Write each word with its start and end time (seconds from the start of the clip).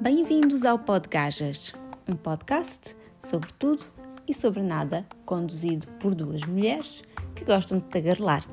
Bem-vindos 0.00 0.64
ao 0.64 0.78
Podgajas, 0.78 1.72
um 2.08 2.14
podcast 2.14 2.96
sobre 3.18 3.52
tudo 3.54 3.84
e 4.28 4.34
sobre 4.34 4.62
nada, 4.62 5.04
conduzido 5.26 5.88
por 5.98 6.14
duas 6.14 6.44
mulheres 6.44 7.02
que 7.34 7.44
gostam 7.44 7.78
de 7.78 7.86
tagarelar. 7.86 8.46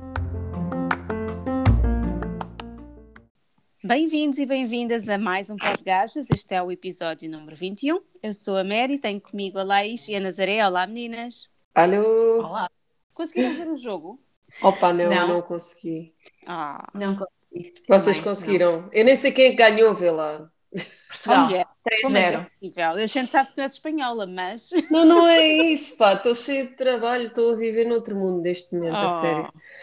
Bem-vindos 3.84 4.38
e 4.38 4.46
bem-vindas 4.46 5.08
a 5.08 5.16
mais 5.18 5.50
um 5.50 5.56
Podgajas. 5.56 6.30
Este 6.30 6.54
é 6.54 6.62
o 6.62 6.72
episódio 6.72 7.30
número 7.30 7.54
21. 7.54 8.00
Eu 8.22 8.32
sou 8.32 8.56
a 8.56 8.64
Mary, 8.64 8.98
tenho 8.98 9.20
comigo 9.20 9.58
a 9.58 9.62
Laís 9.62 10.08
e 10.08 10.16
a 10.16 10.20
Nazaré. 10.20 10.66
Olá, 10.66 10.86
meninas. 10.86 11.48
Alô? 11.74 12.38
Olá. 12.38 12.68
Conseguiram 13.14 13.54
ver 13.54 13.68
o 13.68 13.76
jogo? 13.76 14.21
Opa, 14.60 14.92
não, 14.92 15.08
Não. 15.10 15.28
não, 15.28 15.42
consegui. 15.42 16.12
Ah, 16.46 16.88
Não 16.94 17.16
consegui. 17.16 17.74
Vocês 17.88 18.16
Também, 18.18 18.22
conseguiram. 18.34 18.88
Eu 18.92 19.04
nem 19.04 19.16
sei 19.16 19.30
quem 19.32 19.46
é 19.46 19.50
que 19.50 19.56
ganhou, 19.56 19.94
vê 19.94 20.10
lá. 20.10 20.48
oh, 20.72 21.30
3-0. 21.30 21.64
como 22.02 22.16
é 22.16 22.30
que 22.30 22.36
é 22.36 22.40
possível? 22.40 22.90
A 22.92 23.06
gente 23.06 23.30
sabe 23.30 23.48
que 23.50 23.54
tu 23.56 23.60
és 23.60 23.72
espanhola, 23.72 24.26
mas. 24.26 24.70
Não, 24.90 25.04
não 25.04 25.26
é 25.28 25.46
isso, 25.46 25.96
pá. 25.96 26.14
Estou 26.14 26.34
cheio 26.34 26.68
de 26.68 26.74
trabalho, 26.74 27.26
estou 27.28 27.52
a 27.52 27.56
viver 27.56 27.84
noutro 27.86 28.14
mundo 28.16 28.40
neste 28.42 28.74
momento, 28.74 28.94
a 28.96 29.06
Oh. 29.06 29.20
sério. 29.20 29.42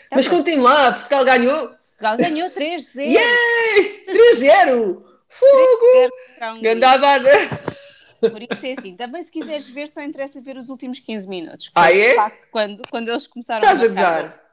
Tá 0.10 0.16
Mas 0.16 0.28
bom. 0.28 0.38
contem 0.38 0.60
lá, 0.60 0.92
Portugal 0.92 1.26
ganhou. 1.26 1.70
Portugal 1.70 2.18
ganhou 2.18 2.50
3-0. 2.50 3.06
Yay! 3.12 4.06
3-0! 4.08 5.04
Fogo! 5.28 6.14
a. 6.42 6.58
Gandabada! 6.60 7.30
Por 8.20 8.42
isso 8.42 8.66
é 8.66 8.72
assim, 8.74 8.96
também 8.96 9.22
se 9.24 9.32
quiseres 9.32 9.70
ver, 9.70 9.88
só 9.88 10.02
interessa 10.02 10.42
ver 10.42 10.58
os 10.58 10.70
últimos 10.70 11.00
15 11.00 11.28
minutos. 11.30 11.72
Ah, 11.76 11.92
é? 11.94 12.10
De 12.10 12.16
facto, 12.16 12.48
quando, 12.52 12.82
quando 12.90 13.08
eles 13.10 13.28
começaram 13.28 13.62
Estás 13.62 13.80
a 13.82 13.88
marcar- 13.94 14.22
gozar? 14.24 14.49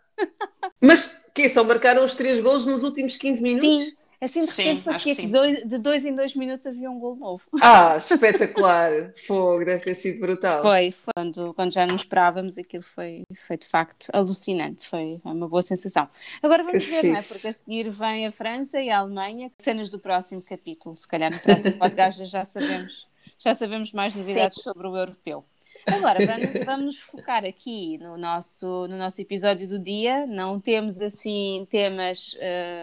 Mas 0.81 1.29
que 1.35 1.49
só 1.49 1.63
marcaram 1.65 2.05
os 2.05 2.15
3 2.15 2.41
golos 2.41 2.67
nos 2.67 2.83
últimos 2.83 3.17
15 3.17 3.43
minutos? 3.43 3.69
Sim, 3.69 3.97
assim 4.21 4.41
de 4.41 4.47
Sim, 4.51 4.63
repente 4.63 4.79
acho 4.79 4.85
parecia 4.85 5.15
que 5.15 5.21
que 5.23 5.27
sim. 5.27 5.33
dois- 5.33 5.65
de 5.69 5.79
dois 5.79 6.05
em 6.07 6.15
dois 6.15 6.35
minutos 6.35 6.67
havia 6.67 6.91
um 6.91 6.99
gol 6.99 7.17
novo. 7.17 7.45
Ah, 7.61 7.97
espetacular! 7.97 9.13
Fogo, 9.27 9.65
deve 9.65 9.85
ter 9.85 9.95
sido 9.95 10.21
brutal. 10.21 10.63
Foi, 10.63 10.91
foi. 10.91 11.13
Quando, 11.15 11.55
quando 11.55 11.73
já 11.73 11.87
não 11.87 11.97
esperávamos, 11.97 12.57
aquilo 12.59 12.83
foi, 12.83 13.23
foi 13.47 13.57
de 13.59 13.67
facto 13.67 14.09
alucinante, 14.13 14.87
foi 14.89 15.21
uma 15.25 15.49
boa 15.49 15.63
sensação. 15.63 16.09
Agora 16.43 16.63
vamos 16.63 16.85
Que 16.85 16.91
ver, 16.91 17.05
não 17.11 17.17
é? 17.17 17.23
Porque 17.23 17.49
a 17.49 17.53
seguir 17.53 17.91
vem 17.91 18.27
a 18.27 18.33
França 18.33 18.81
e 18.81 18.89
a 18.91 18.99
Alemanha, 18.99 19.51
cenas 19.59 19.91
do 19.91 19.99
próximo 19.99 20.43
capítulo. 20.43 20.95
Se 20.95 21.07
calhar 21.07 21.31
no 21.33 21.39
próximo 21.41 21.77
podcast 21.79 22.25
já 22.27 22.45
sabemos, 22.45 23.09
já 23.39 23.55
sabemos 23.55 23.93
mais 23.93 24.15
novidades 24.15 24.63
sobre 24.63 24.87
o 24.87 24.97
europeu. 24.97 25.45
Agora, 25.87 26.27
vamos, 26.27 26.65
vamos 26.65 26.99
focar 26.99 27.45
aqui 27.45 27.97
no 27.99 28.17
nosso, 28.17 28.87
no 28.89 28.99
nosso 28.99 29.21
episódio 29.21 29.69
do 29.69 29.79
dia. 29.79 30.27
Não 30.27 30.61
temos 30.61 31.01
assim 31.01 31.67
temas. 31.71 32.37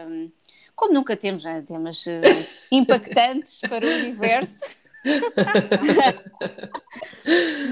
hum, 0.08 0.32
como 0.76 0.94
nunca 0.94 1.16
temos, 1.16 1.44
né? 1.44 1.62
temas 1.62 2.08
eh, 2.08 2.22
impactantes 2.72 3.60
para 3.62 3.86
o 3.86 3.90
universo. 3.90 4.66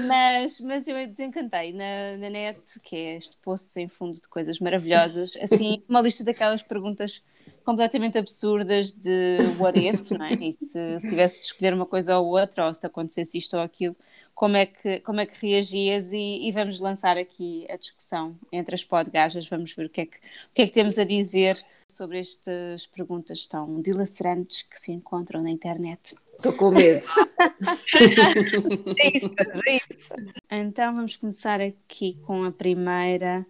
Mas, 0.06 0.60
mas 0.60 0.86
eu 0.86 1.06
desencantei 1.06 1.72
na, 1.72 2.18
na 2.18 2.28
net, 2.28 2.60
que 2.82 2.94
é 2.94 3.16
este 3.16 3.34
poço 3.38 3.64
sem 3.64 3.88
fundo 3.88 4.14
de 4.14 4.28
coisas 4.28 4.60
maravilhosas, 4.60 5.38
assim, 5.40 5.82
uma 5.88 6.02
lista 6.02 6.22
daquelas 6.22 6.62
perguntas 6.62 7.22
completamente 7.64 8.18
absurdas 8.18 8.92
de 8.92 9.38
what 9.58 9.78
if, 9.78 10.10
não 10.10 10.26
é? 10.26 10.34
E 10.34 10.52
se, 10.52 11.00
se 11.00 11.08
tivesse 11.08 11.40
de 11.40 11.46
escolher 11.46 11.72
uma 11.72 11.86
coisa 11.86 12.18
ou 12.18 12.38
outra, 12.38 12.66
ou 12.66 12.74
se 12.74 12.80
te 12.80 12.86
acontecesse 12.86 13.38
isto 13.38 13.56
ou 13.56 13.62
aquilo, 13.62 13.96
como 14.34 14.56
é 14.56 14.66
que, 14.66 15.00
como 15.00 15.20
é 15.20 15.26
que 15.26 15.46
reagias? 15.46 16.12
E, 16.12 16.48
e 16.48 16.52
vamos 16.52 16.80
lançar 16.80 17.16
aqui 17.16 17.66
a 17.70 17.76
discussão 17.76 18.36
entre 18.50 18.74
as 18.74 18.84
podgajas, 18.84 19.46
vamos 19.48 19.72
ver 19.72 19.86
o 19.86 19.90
que, 19.90 20.00
é 20.02 20.06
que, 20.06 20.16
o 20.16 20.54
que 20.54 20.62
é 20.62 20.66
que 20.66 20.72
temos 20.72 20.98
a 20.98 21.04
dizer 21.04 21.62
sobre 21.88 22.18
estas 22.18 22.86
perguntas 22.86 23.46
tão 23.46 23.80
dilacerantes 23.80 24.62
que 24.62 24.80
se 24.80 24.92
encontram 24.92 25.42
na 25.42 25.50
internet. 25.50 26.14
Estou 26.36 26.52
com 26.54 26.70
medo. 26.70 27.04
É 28.98 29.16
isso, 29.16 29.30
é 29.66 29.76
isso. 29.76 30.14
Então 30.50 30.94
vamos 30.94 31.16
começar 31.16 31.60
aqui 31.60 32.18
com 32.26 32.44
a 32.44 32.50
primeira. 32.50 33.46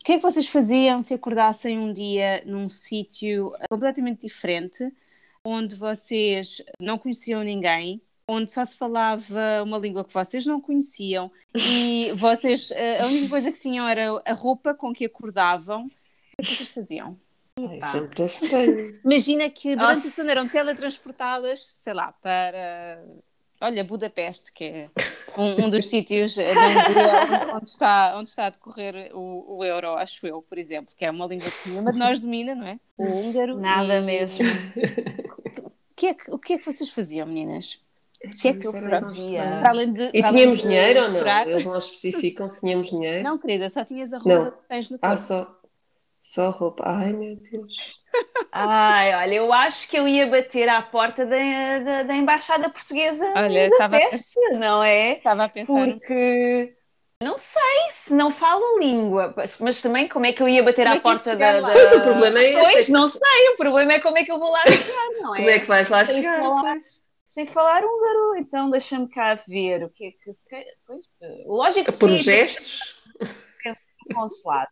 O 0.00 0.04
que 0.04 0.12
é 0.12 0.16
que 0.16 0.22
vocês 0.22 0.46
faziam 0.46 1.02
se 1.02 1.12
acordassem 1.12 1.78
um 1.78 1.92
dia 1.92 2.42
num 2.46 2.68
sítio 2.68 3.52
completamente 3.68 4.22
diferente, 4.22 4.90
onde 5.44 5.74
vocês 5.74 6.62
não 6.80 6.98
conheciam 6.98 7.42
ninguém, 7.42 8.00
onde 8.30 8.52
só 8.52 8.64
se 8.64 8.76
falava 8.76 9.62
uma 9.64 9.76
língua 9.76 10.04
que 10.04 10.14
vocês 10.14 10.46
não 10.46 10.60
conheciam 10.60 11.30
e 11.54 12.12
vocês 12.14 12.70
eh, 12.70 13.02
a 13.02 13.06
única 13.06 13.28
coisa 13.28 13.50
que 13.50 13.58
tinham 13.58 13.88
era 13.88 14.22
a 14.24 14.32
roupa 14.32 14.72
com 14.72 14.92
que 14.92 15.04
acordavam? 15.04 15.86
O 15.86 15.88
que 15.88 15.94
é 16.38 16.44
que 16.44 16.56
vocês 16.56 16.68
faziam? 16.68 17.18
É. 17.58 19.00
Imagina 19.04 19.50
que 19.50 19.74
durante 19.74 20.00
o 20.00 20.04
Nossa. 20.04 20.10
sono 20.10 20.30
eram 20.30 20.48
teletransportadas, 20.48 21.72
sei 21.76 21.92
lá, 21.92 22.12
para. 22.12 23.04
Olha, 23.60 23.84
Budapeste, 23.84 24.52
que 24.54 24.64
é 24.64 24.90
um, 25.36 25.66
um 25.66 25.68
dos 25.70 25.86
sítios 25.90 26.38
eh, 26.38 26.52
Hungria 26.52 27.54
onde 27.54 27.68
está, 27.68 28.14
onde 28.16 28.30
está 28.30 28.46
a 28.46 28.50
decorrer 28.50 29.10
o, 29.14 29.58
o 29.58 29.64
euro, 29.64 29.96
acho 29.96 30.26
eu, 30.26 30.40
por 30.40 30.56
exemplo, 30.56 30.94
que 30.96 31.04
é 31.04 31.10
uma 31.10 31.26
língua 31.26 31.50
que 31.50 31.68
nenhuma 31.68 31.92
de 31.92 31.98
nós 31.98 32.20
domina, 32.20 32.54
não 32.54 32.66
é? 32.66 32.78
O 32.96 33.04
húngaro. 33.04 33.58
Nada 33.58 33.98
e- 33.98 34.02
mesmo. 34.02 34.44
O 35.90 35.94
que, 36.00 36.06
é 36.06 36.14
que, 36.14 36.30
o 36.30 36.38
que 36.38 36.54
é 36.54 36.58
que 36.58 36.64
vocês 36.64 36.88
faziam, 36.88 37.26
meninas? 37.26 37.78
Se 38.30 38.48
é 38.48 38.52
que 38.52 38.66
eu 38.66 38.72
estranho. 38.72 39.60
para 39.60 39.70
além 39.70 39.92
de. 39.92 40.10
E 40.12 40.20
para 40.20 40.28
além 40.28 40.40
tínhamos 40.42 40.58
de 40.58 40.64
dinheiro 40.68 41.02
ou 41.04 41.10
não? 41.10 41.28
Eles 41.48 41.64
não 41.66 41.78
especificam 41.78 42.48
se 42.48 42.60
tínhamos 42.60 42.90
dinheiro. 42.90 43.24
Não, 43.24 43.38
querida, 43.38 43.68
só 43.70 43.84
tinhas 43.84 44.12
a 44.12 44.18
roupa 44.18 44.44
Não. 44.44 44.50
que 44.50 44.68
tens 44.68 44.90
no 44.90 44.98
Ah, 45.00 45.16
só, 45.16 45.56
só 46.20 46.50
roupa. 46.50 46.82
Ai, 46.86 47.12
meu 47.12 47.36
Deus. 47.36 47.72
Ai, 48.52 49.14
olha, 49.14 49.34
eu 49.36 49.52
acho 49.52 49.88
que 49.88 49.96
eu 49.98 50.06
ia 50.06 50.26
bater 50.26 50.68
à 50.68 50.82
porta 50.82 51.24
da, 51.24 51.78
da, 51.78 52.02
da 52.02 52.14
Embaixada 52.14 52.68
Portuguesa 52.68 53.24
Olha, 53.36 53.68
da 53.68 53.74
estava 53.76 53.96
a- 53.96 54.00
Peste, 54.00 54.38
não 54.54 54.82
é? 54.82 55.12
Estava 55.14 55.44
a 55.44 55.48
pensar. 55.48 55.72
Porque 55.86 56.74
não 57.22 57.38
sei 57.38 57.62
se 57.92 58.12
não 58.14 58.32
falo 58.32 58.76
a 58.76 58.80
língua, 58.80 59.32
mas- 59.36 59.80
também 59.80 60.08
como 60.08 60.26
é 60.26 60.32
que 60.32 60.42
eu 60.42 60.48
ia 60.48 60.62
bater 60.62 60.82
Como 60.84 60.94
à 60.94 60.98
é 60.98 61.00
porta 61.00 61.36
da, 61.36 61.60
da- 61.60 61.72
Pois 61.72 61.92
o 61.92 62.00
problema 62.02 62.38
é 62.40 62.44
esse. 62.50 62.56
é 62.58 62.62
Pois, 62.72 62.86
que 62.86 62.92
não 62.92 63.08
se- 63.08 63.18
sei, 63.18 63.48
o 63.50 63.56
problema 63.56 63.92
é 63.92 64.00
como 64.00 64.18
é 64.18 64.24
que 64.24 64.32
eu 64.32 64.38
vou 64.38 64.50
lá 64.50 64.62
chegar, 64.66 65.08
não 65.22 65.34
é? 65.34 65.38
Como 65.38 65.50
é 65.50 65.58
que 65.60 65.66
vais 65.66 65.88
lá 65.88 66.04
Sem 66.04 66.16
chegar? 66.16 66.40
falar. 66.40 66.76
Sem 67.30 67.46
falar 67.46 67.84
húngaro, 67.84 68.34
então 68.38 68.68
deixa-me 68.68 69.08
cá 69.08 69.36
ver 69.46 69.84
o 69.84 69.88
que 69.88 70.06
é 70.06 70.10
que 70.10 70.32
se 70.32 70.48
calhar- 70.48 70.66
pois, 70.84 71.08
lógico 71.46 71.92
que 71.92 71.96
Por 71.96 72.10
sim, 72.10 72.18
gestos? 72.18 73.04
consulado. 74.12 74.68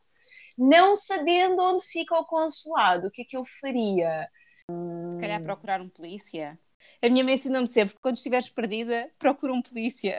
Não 0.59 0.97
sabendo 0.97 1.63
onde 1.63 1.85
fica 1.85 2.17
o 2.19 2.25
consulado, 2.25 3.07
o 3.07 3.11
que 3.13 3.23
é 3.23 3.25
que 3.25 3.37
eu 3.37 3.45
faria? 3.61 4.29
Se 4.57 5.19
calhar 5.21 5.41
procurar 5.41 5.81
um 5.81 5.89
polícia. 5.89 6.59
A 7.01 7.09
minha 7.09 7.23
mãe 7.23 7.35
ensinou-me 7.35 7.69
sempre: 7.69 7.95
quando 8.03 8.17
estiveres 8.17 8.49
perdida, 8.49 9.09
procura 9.21 9.53
um 9.53 9.63
polícia. 9.63 10.19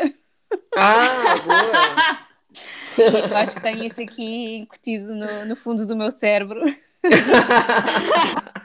Ah, 0.78 1.36
boa. 1.44 3.30
Eu 3.30 3.36
acho 3.36 3.56
que 3.56 3.62
tenho 3.62 3.84
isso 3.84 4.02
aqui 4.02 4.60
incutido 4.60 5.14
no, 5.14 5.46
no 5.46 5.58
fundo 5.58 5.86
do 5.86 5.94
meu 5.94 6.10
cérebro. 6.10 6.62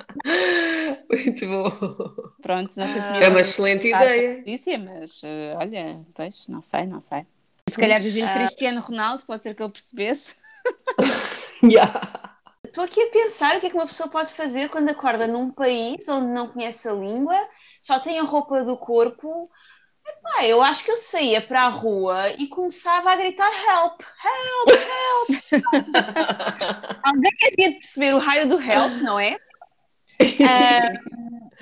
Muito 1.11 1.47
bom. 1.47 1.71
Pronto, 2.43 2.75
não 2.77 2.87
sei 2.87 3.03
se 3.03 3.11
me 3.11 3.23
É 3.23 3.29
uma 3.29 3.41
excelente 3.41 3.89
ideia. 3.89 4.43
polícia, 4.43 4.79
mas 4.79 5.21
eh, 5.25 5.55
olha, 5.57 6.01
pois, 6.15 6.49
não 6.49 6.63
sei, 6.63 6.87
não 6.87 7.01
sei. 7.01 7.27
Se 7.69 7.79
calhar 7.79 8.01
dizendo 8.01 8.33
Cristiano 8.35 8.81
Ronaldo, 8.81 9.25
pode 9.27 9.43
ser 9.43 9.55
que 9.55 9.63
ele 9.63 9.73
percebesse. 9.73 10.37
Yeah. 11.63 12.37
Estou 12.67 12.85
aqui 12.85 13.01
a 13.01 13.11
pensar 13.11 13.57
o 13.57 13.61
que 13.61 13.67
é 13.67 13.71
que 13.71 13.77
uma 13.77 13.87
pessoa 13.87 14.09
pode 14.09 14.31
fazer 14.33 14.69
quando 14.69 14.91
acorda 14.91 15.27
num 15.27 15.51
país 15.51 16.07
onde 16.09 16.27
não 16.27 16.49
conhece 16.49 16.87
a 16.89 16.93
língua, 16.93 17.39
só 17.81 17.99
tem 17.99 18.19
a 18.19 18.23
roupa 18.23 18.63
do 18.65 18.77
corpo. 18.77 19.51
Epá, 20.07 20.45
eu 20.45 20.61
acho 20.63 20.85
que 20.85 20.91
eu 20.91 20.97
saía 20.97 21.41
para 21.41 21.63
a 21.63 21.69
rua 21.69 22.31
e 22.37 22.47
começava 22.49 23.11
a 23.11 23.17
gritar 23.17 23.51
help, 23.51 24.03
help, 24.25 24.69
help. 24.69 25.63
Alguém 27.03 27.31
que 27.39 27.47
havia 27.47 27.69
de 27.71 27.79
perceber 27.79 28.15
o 28.15 28.19
raio 28.19 28.49
do 28.49 28.61
help, 28.61 28.93
não 29.03 29.19
é? 29.19 29.39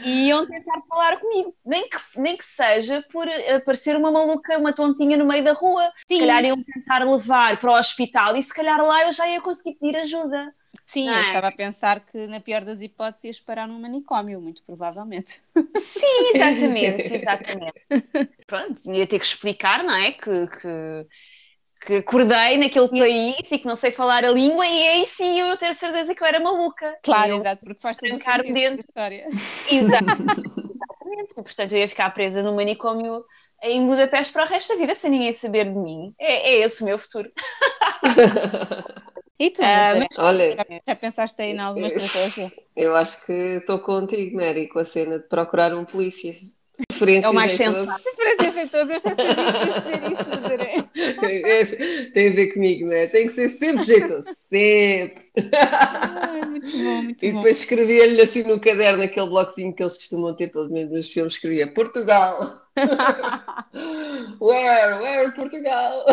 E 0.05 0.29
iam 0.29 0.47
tentar 0.47 0.83
falar 0.89 1.19
comigo, 1.19 1.55
nem 1.65 1.89
que, 1.89 1.99
nem 2.17 2.37
que 2.37 2.45
seja 2.45 3.05
por 3.13 3.29
aparecer 3.29 3.97
uma 3.97 4.11
maluca, 4.11 4.59
uma 4.59 4.73
tontinha 4.73 5.17
no 5.17 5.27
meio 5.27 5.45
da 5.45 5.53
rua. 5.53 5.93
Se 6.07 6.15
Sim. 6.15 6.21
calhar 6.21 6.45
iam 6.45 6.63
tentar 6.63 7.05
levar 7.05 7.57
para 7.59 7.71
o 7.71 7.79
hospital 7.79 8.37
e 8.37 8.43
se 8.43 8.53
calhar 8.53 8.81
lá 8.85 9.05
eu 9.05 9.13
já 9.13 9.29
ia 9.29 9.41
conseguir 9.41 9.75
pedir 9.79 9.97
ajuda. 9.99 10.53
Sim, 10.87 11.07
Não 11.07 11.15
eu 11.15 11.19
é? 11.19 11.23
estava 11.23 11.49
a 11.49 11.53
pensar 11.53 12.01
que, 12.01 12.27
na 12.27 12.41
pior 12.41 12.65
das 12.65 12.81
hipóteses, 12.81 13.25
ias 13.25 13.41
parar 13.41 13.69
num 13.69 13.81
manicômio, 13.81 14.41
muito 14.41 14.63
provavelmente. 14.65 15.41
Sim, 15.77 16.07
exatamente, 16.35 17.15
exatamente. 17.15 17.75
Pronto, 18.47 18.93
ia 18.93 19.07
ter 19.07 19.19
que 19.19 19.25
explicar, 19.27 19.85
não 19.85 19.95
é? 19.95 20.13
Que, 20.13 20.47
que, 20.47 21.07
que 21.87 21.95
acordei 21.97 22.59
naquele 22.59 22.89
país 22.89 23.51
e 23.51 23.59
que 23.59 23.67
não 23.67 23.77
sei 23.77 23.91
falar 23.93 24.25
a 24.25 24.31
língua 24.31 24.67
e 24.67 24.89
aí 24.89 25.07
sim 25.07 25.39
eu 25.41 25.57
ter 25.57 25.75
certeza 25.75 26.15
que 26.15 26.23
eu 26.23 26.27
era 26.27 26.41
maluca. 26.41 26.97
Claro, 27.03 27.33
eu, 27.33 27.37
exato, 27.37 27.63
porque 27.65 27.81
faz 27.81 27.99
todo 27.99 28.17
sentido 28.19 28.53
dentro. 28.53 28.81
história. 28.81 29.27
Exato. 29.67 30.07
Exatamente. 31.05 31.33
E, 31.39 31.43
portanto, 31.43 31.73
eu 31.73 31.79
ia 31.79 31.89
ficar 31.89 32.11
presa 32.11 32.43
no 32.43 32.55
manicômio 32.55 33.25
em 33.63 33.87
Budapeste 33.87 34.33
para 34.33 34.45
o 34.45 34.49
resto 34.49 34.71
da 34.75 34.81
vida 34.81 34.95
sem 34.95 35.11
ninguém 35.11 35.33
saber 35.33 35.67
de 35.67 35.79
mim. 35.79 36.15
É, 36.19 36.51
é 36.53 36.61
esse 36.61 36.83
o 36.83 36.87
meu 36.87 36.99
futuro. 36.99 37.31
E 39.39 39.51
tu, 39.55 39.63
Ah, 39.63 39.69
Nazaré? 39.75 40.09
Olha, 40.19 40.57
Já- 40.59 40.65
já 40.87 40.97
pensaste 40.97 41.43
aí 41.43 41.51
em 41.53 41.59
alguma 41.61 41.87
estratégia? 41.87 42.53
eu 42.77 42.95
acho 42.97 43.27
que 43.27 43.33
estou 43.33 43.81
contigo, 43.81 44.37
Mary, 44.37 44.69
com 44.69 44.79
a 44.79 44.85
cena 44.85 45.19
de 45.19 45.29
procurar 45.29 45.75
um 45.75 45.85
polícia. 45.85 46.33
É 47.23 47.29
o 47.29 47.35
mais 47.35 47.53
sensato. 47.53 48.03
Referências 48.05 48.55
jeitosas, 48.55 48.91
eu 48.91 49.01
já 49.01 49.17
sabia 49.17 49.35
que 49.35 49.81
dizer 49.81 50.13
isso, 50.13 50.29
Nazaré. 50.29 50.85
É, 50.95 51.65
tem 52.13 52.29
a 52.29 52.33
ver 52.33 52.53
comigo, 52.55 52.87
não 52.87 52.93
é? 52.93 53.07
Tem 53.09 53.27
que 53.27 53.33
ser 53.33 53.49
sempre 53.49 53.85
jeitoso, 53.85 54.29
sempre. 54.35 55.23
Ai, 55.53 56.43
muito 56.43 56.71
bom, 56.73 57.03
muito 57.03 57.25
E 57.25 57.31
bom. 57.33 57.39
depois 57.39 57.59
escrevia-lhe 57.61 58.21
assim 58.21 58.43
no 58.45 58.61
caderno, 58.61 59.03
aquele 59.03 59.27
bloquinho 59.29 59.73
que 59.75 59.83
eles 59.83 59.97
costumam 59.97 60.35
ter, 60.35 60.49
pelo 60.49 60.69
menos 60.71 60.93
nos 60.93 61.11
filmes, 61.11 61.35
escrevia 61.35 61.67
Portugal. 61.67 62.61
Where? 64.41 64.95
Where 65.03 65.33
Portugal? 65.33 66.05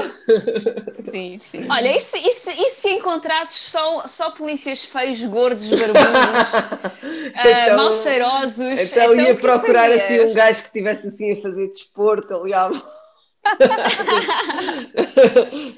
Sim, 1.12 1.39
sim. 1.39 1.68
Olha, 1.69 1.95
e 1.95 2.00
se, 2.00 2.18
e 2.18 2.31
se, 2.33 2.51
e 2.51 2.69
se 2.69 2.89
encontrasses 2.89 3.72
só, 3.72 4.07
só 4.07 4.31
polícias 4.31 4.83
feios, 4.83 5.24
gordos, 5.25 5.68
barbudos, 5.68 7.08
ah, 7.44 7.75
mal 7.75 7.91
cheirosos? 7.94 8.91
então, 8.91 9.15
ia 9.15 9.33
o 9.33 9.36
que 9.36 9.41
procurar 9.41 9.91
assim 9.91 10.19
um 10.21 10.33
gajo 10.33 10.59
que 10.62 10.68
estivesse 10.68 11.07
assim 11.07 11.31
a 11.31 11.41
fazer 11.41 11.68
desporto 11.68 12.33
ali 12.36 12.53
à... 12.53 12.69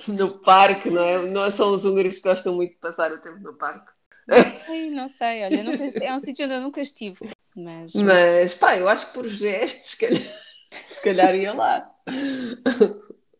no 0.07 0.37
parque, 0.39 0.89
não 0.89 1.01
é? 1.03 1.25
Não 1.27 1.49
são 1.51 1.71
os 1.73 1.85
húngaros 1.85 2.15
que 2.17 2.23
gostam 2.23 2.55
muito 2.55 2.71
de 2.73 2.79
passar 2.79 3.11
o 3.11 3.21
tempo 3.21 3.39
no 3.39 3.53
parque. 3.53 3.91
Não 4.27 4.43
sei, 4.43 4.89
não 4.91 5.07
sei. 5.07 5.43
Olha, 5.43 5.63
nunca- 5.63 6.03
é 6.03 6.13
um 6.13 6.19
sítio 6.19 6.45
onde 6.45 6.53
eu 6.55 6.61
nunca 6.61 6.81
estive. 6.81 7.29
Mas, 7.55 7.95
Mas 7.95 8.53
pá, 8.53 8.77
eu 8.77 8.87
acho 8.87 9.07
que 9.07 9.13
por 9.13 9.27
gestos, 9.27 9.87
se 9.91 9.97
calhar, 9.97 10.21
se 10.71 11.01
calhar 11.01 11.35
ia 11.35 11.53
lá. 11.53 11.89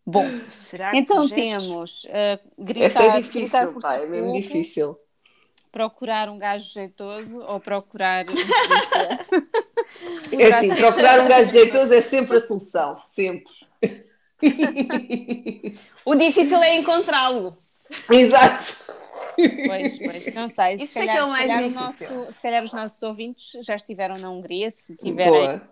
bom. 0.06 0.25
Será 0.50 0.91
que 0.91 0.97
Então 0.97 1.23
os 1.23 1.29
gestos- 1.29 1.63
temos 1.63 2.03
uh, 2.06 2.63
gritar, 2.63 2.85
Essa 2.85 3.03
é 3.03 3.09
gritar 3.09 3.21
difícil, 3.21 3.73
por 3.73 3.81
pá, 3.81 3.95
é 3.95 4.06
mesmo 4.06 4.33
difícil. 4.33 4.97
Procurar 5.71 6.29
um 6.29 6.38
gajo 6.38 6.71
jeitoso 6.71 7.39
ou 7.39 7.59
procurar 7.59 8.25
um. 8.29 8.33
É 10.39 10.53
assim, 10.53 10.75
procurar 10.75 11.21
um 11.21 11.27
gajo 11.27 11.51
jeitoso 11.51 11.94
é 11.94 12.01
sempre 12.01 12.38
a 12.38 12.41
solução, 12.41 12.95
sempre. 12.95 13.53
O 16.03 16.15
difícil 16.15 16.57
é 16.63 16.75
encontrá-lo. 16.77 17.56
Exato. 18.09 18.85
Pois, 19.35 20.00
pois, 20.00 20.33
não 20.33 20.47
sei. 20.47 20.77
Se 20.77 20.83
Isso 20.83 21.00
é 21.00 21.06
calhar, 21.06 21.18
é 21.18 21.23
o 21.23 21.29
se, 21.29 21.35
calhar 21.35 21.59
o 21.59 21.69
difícil. 21.69 21.81
nosso, 22.15 22.31
se 22.31 22.41
calhar 22.41 22.63
os 22.63 22.73
nossos 22.73 23.03
ouvintes 23.03 23.65
já 23.65 23.75
estiveram 23.75 24.18
na 24.18 24.29
Hungria, 24.29 24.71
se 24.71 24.97
tiverem, 24.97 25.31
Boa. 25.31 25.69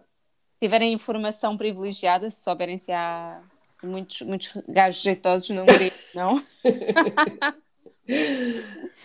tiverem 0.59 0.93
informação 0.93 1.57
privilegiada, 1.57 2.29
se 2.29 2.43
souberem 2.43 2.77
se 2.77 2.91
há 2.91 3.41
muitos, 3.83 4.21
muitos 4.21 4.51
gajos 4.67 5.01
jeitosos 5.01 5.49
na 5.49 5.63
Hungria, 5.63 5.93
não? 6.13 6.41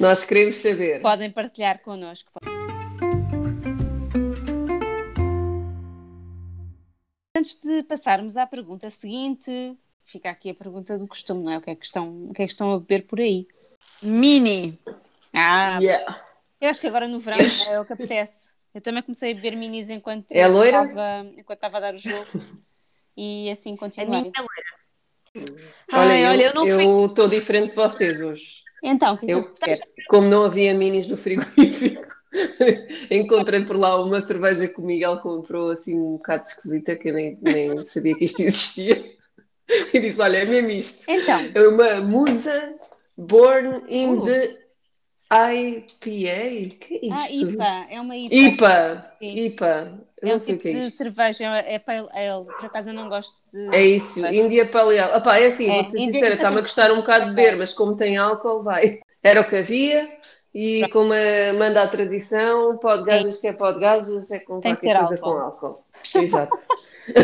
Nós 0.01 0.25
queremos 0.25 0.59
saber. 0.59 1.01
Podem 1.03 1.31
partilhar 1.31 1.79
connosco. 1.81 2.33
Antes 7.37 7.57
de 7.61 7.83
passarmos 7.83 8.37
à 8.37 8.47
pergunta 8.47 8.91
seguinte, 8.91 9.77
fica 10.05 10.31
aqui 10.31 10.51
a 10.51 10.55
pergunta 10.55 10.97
do 10.97 11.07
costume, 11.07 11.45
não 11.45 11.53
é? 11.53 11.59
O 11.59 11.61
que 11.61 11.71
é 11.71 11.75
que 11.75 11.85
estão, 11.85 12.27
o 12.27 12.33
que 12.33 12.43
é 12.43 12.47
que 12.47 12.53
estão 12.53 12.73
a 12.73 12.79
beber 12.79 13.07
por 13.07 13.21
aí? 13.21 13.47
Mini. 14.03 14.79
Ah, 15.33 15.79
Yeah. 15.81 16.23
eu 16.61 16.69
acho 16.71 16.81
que 16.81 16.87
agora 16.87 17.09
no 17.09 17.19
verão 17.19 17.39
é 17.71 17.81
o 17.81 17.85
que 17.85 17.93
apetece. 17.93 18.53
Eu 18.73 18.81
também 18.81 19.03
comecei 19.03 19.33
a 19.33 19.35
beber 19.35 19.57
minis 19.57 19.91
enquanto 19.91 20.31
É 20.33 20.47
loira? 20.47 20.83
estava, 20.85 21.27
enquanto 21.37 21.59
estava 21.59 21.77
a 21.77 21.81
dar 21.81 21.95
o 21.95 21.99
jogo 21.99 22.29
e 23.17 23.51
assim 23.51 23.75
A 23.75 23.79
continuei. 23.79 24.21
minha 24.23 24.33
Olha, 25.93 26.13
Ai, 26.15 26.27
olha, 26.27 26.43
eu 26.45 26.55
não 26.55 26.63
fui. 26.67 26.85
eu 26.87 27.07
estou 27.07 27.29
diferente 27.29 27.71
de 27.71 27.77
vocês 27.77 28.21
hoje. 28.21 28.63
Então, 28.85 29.17
que 29.17 29.25
é 29.25 29.29
que 29.29 29.33
Eu-? 29.35 29.79
Como 30.09 30.29
não 30.29 30.45
havia 30.45 30.75
minis 30.75 31.09
no 31.09 31.17
frigorífico, 31.17 32.07
encontrei 33.11 33.65
por 33.65 33.77
lá 33.77 34.01
uma 34.03 34.21
cerveja 34.21 34.69
que 34.69 34.79
o 34.79 34.85
Miguel 34.85 35.19
comprou 35.19 35.71
assim 35.71 35.99
um 35.99 36.13
bocado 36.13 36.45
esquisita, 36.45 36.95
que 36.95 37.09
eu 37.09 37.15
nem, 37.15 37.39
nem 37.41 37.85
sabia 37.87 38.15
que 38.15 38.27
isto 38.27 38.41
existia. 38.43 39.03
E 39.95 39.99
disse: 39.99 40.21
Olha, 40.21 40.37
é 40.37 40.45
mesmo 40.45 40.69
isto. 40.69 41.11
Então, 41.11 41.41
É 41.55 41.67
uma 41.67 42.03
musa 42.03 42.79
born 43.17 43.83
in 43.89 44.19
Uh. 44.19 44.25
the 44.27 44.59
IPA. 45.33 46.77
Que 46.79 47.01
é 47.03 47.11
ah, 47.11 47.31
isto? 47.31 47.51
IPA, 47.53 47.87
é 47.91 48.01
uma 48.01 48.15
IPA. 48.15 48.35
IPA. 48.35 49.13
Sim. 49.19 49.37
IPA. 49.47 50.01
Eu 50.25 50.29
É 50.29 50.31
não 50.31 50.37
um 50.37 50.39
tipo 50.39 50.59
que 50.61 50.69
é 50.69 50.71
de 50.73 50.79
isto. 50.79 50.97
cerveja, 50.97 51.45
é 51.59 51.79
Pale 51.79 52.09
Ale. 52.13 52.45
Por 52.47 52.67
acaso 52.67 52.91
eu 52.91 52.95
não 52.95 53.09
gosto 53.09 53.35
de. 53.53 53.75
É 53.75 53.83
isso, 53.83 54.21
Mas- 54.21 54.33
Índia 54.33 54.67
Paleal. 54.67 55.17
Opá, 55.19 55.39
é 55.39 55.47
assim, 55.47 55.71
É, 55.71 55.75
vou-te 55.75 55.91
ser 55.91 55.99
Índia- 55.99 56.13
sincera, 56.15 56.33
é 56.33 56.37
está-me 56.37 56.59
a 56.59 56.63
custar 56.63 56.91
um 56.93 56.97
bocado 56.97 57.27
de 57.27 57.35
beber, 57.35 57.57
mas 57.57 57.75
como 57.75 57.95
tem 57.97 58.17
álcool, 58.17 58.63
vai. 58.63 59.01
Era 59.23 59.41
o 59.41 59.49
que 59.49 59.57
havia 59.57 60.09
e 60.55 60.89
como 60.89 61.13
a- 61.13 61.53
manda 61.59 61.83
a 61.83 61.89
tradição, 61.89 62.77
pode 62.79 63.05
gajas 63.05 63.39
que 63.41 63.47
é 63.49 63.53
pode 63.53 63.81
gajas, 63.81 64.31
é 64.31 64.39
com 64.41 64.61
Tem 64.61 64.75
que 64.75 64.81
qualquer 64.83 64.99
coisa 65.07 65.15
álcool. 65.15 65.33
com 65.35 65.41
álcool. 65.41 65.84
Exato. 66.15 66.57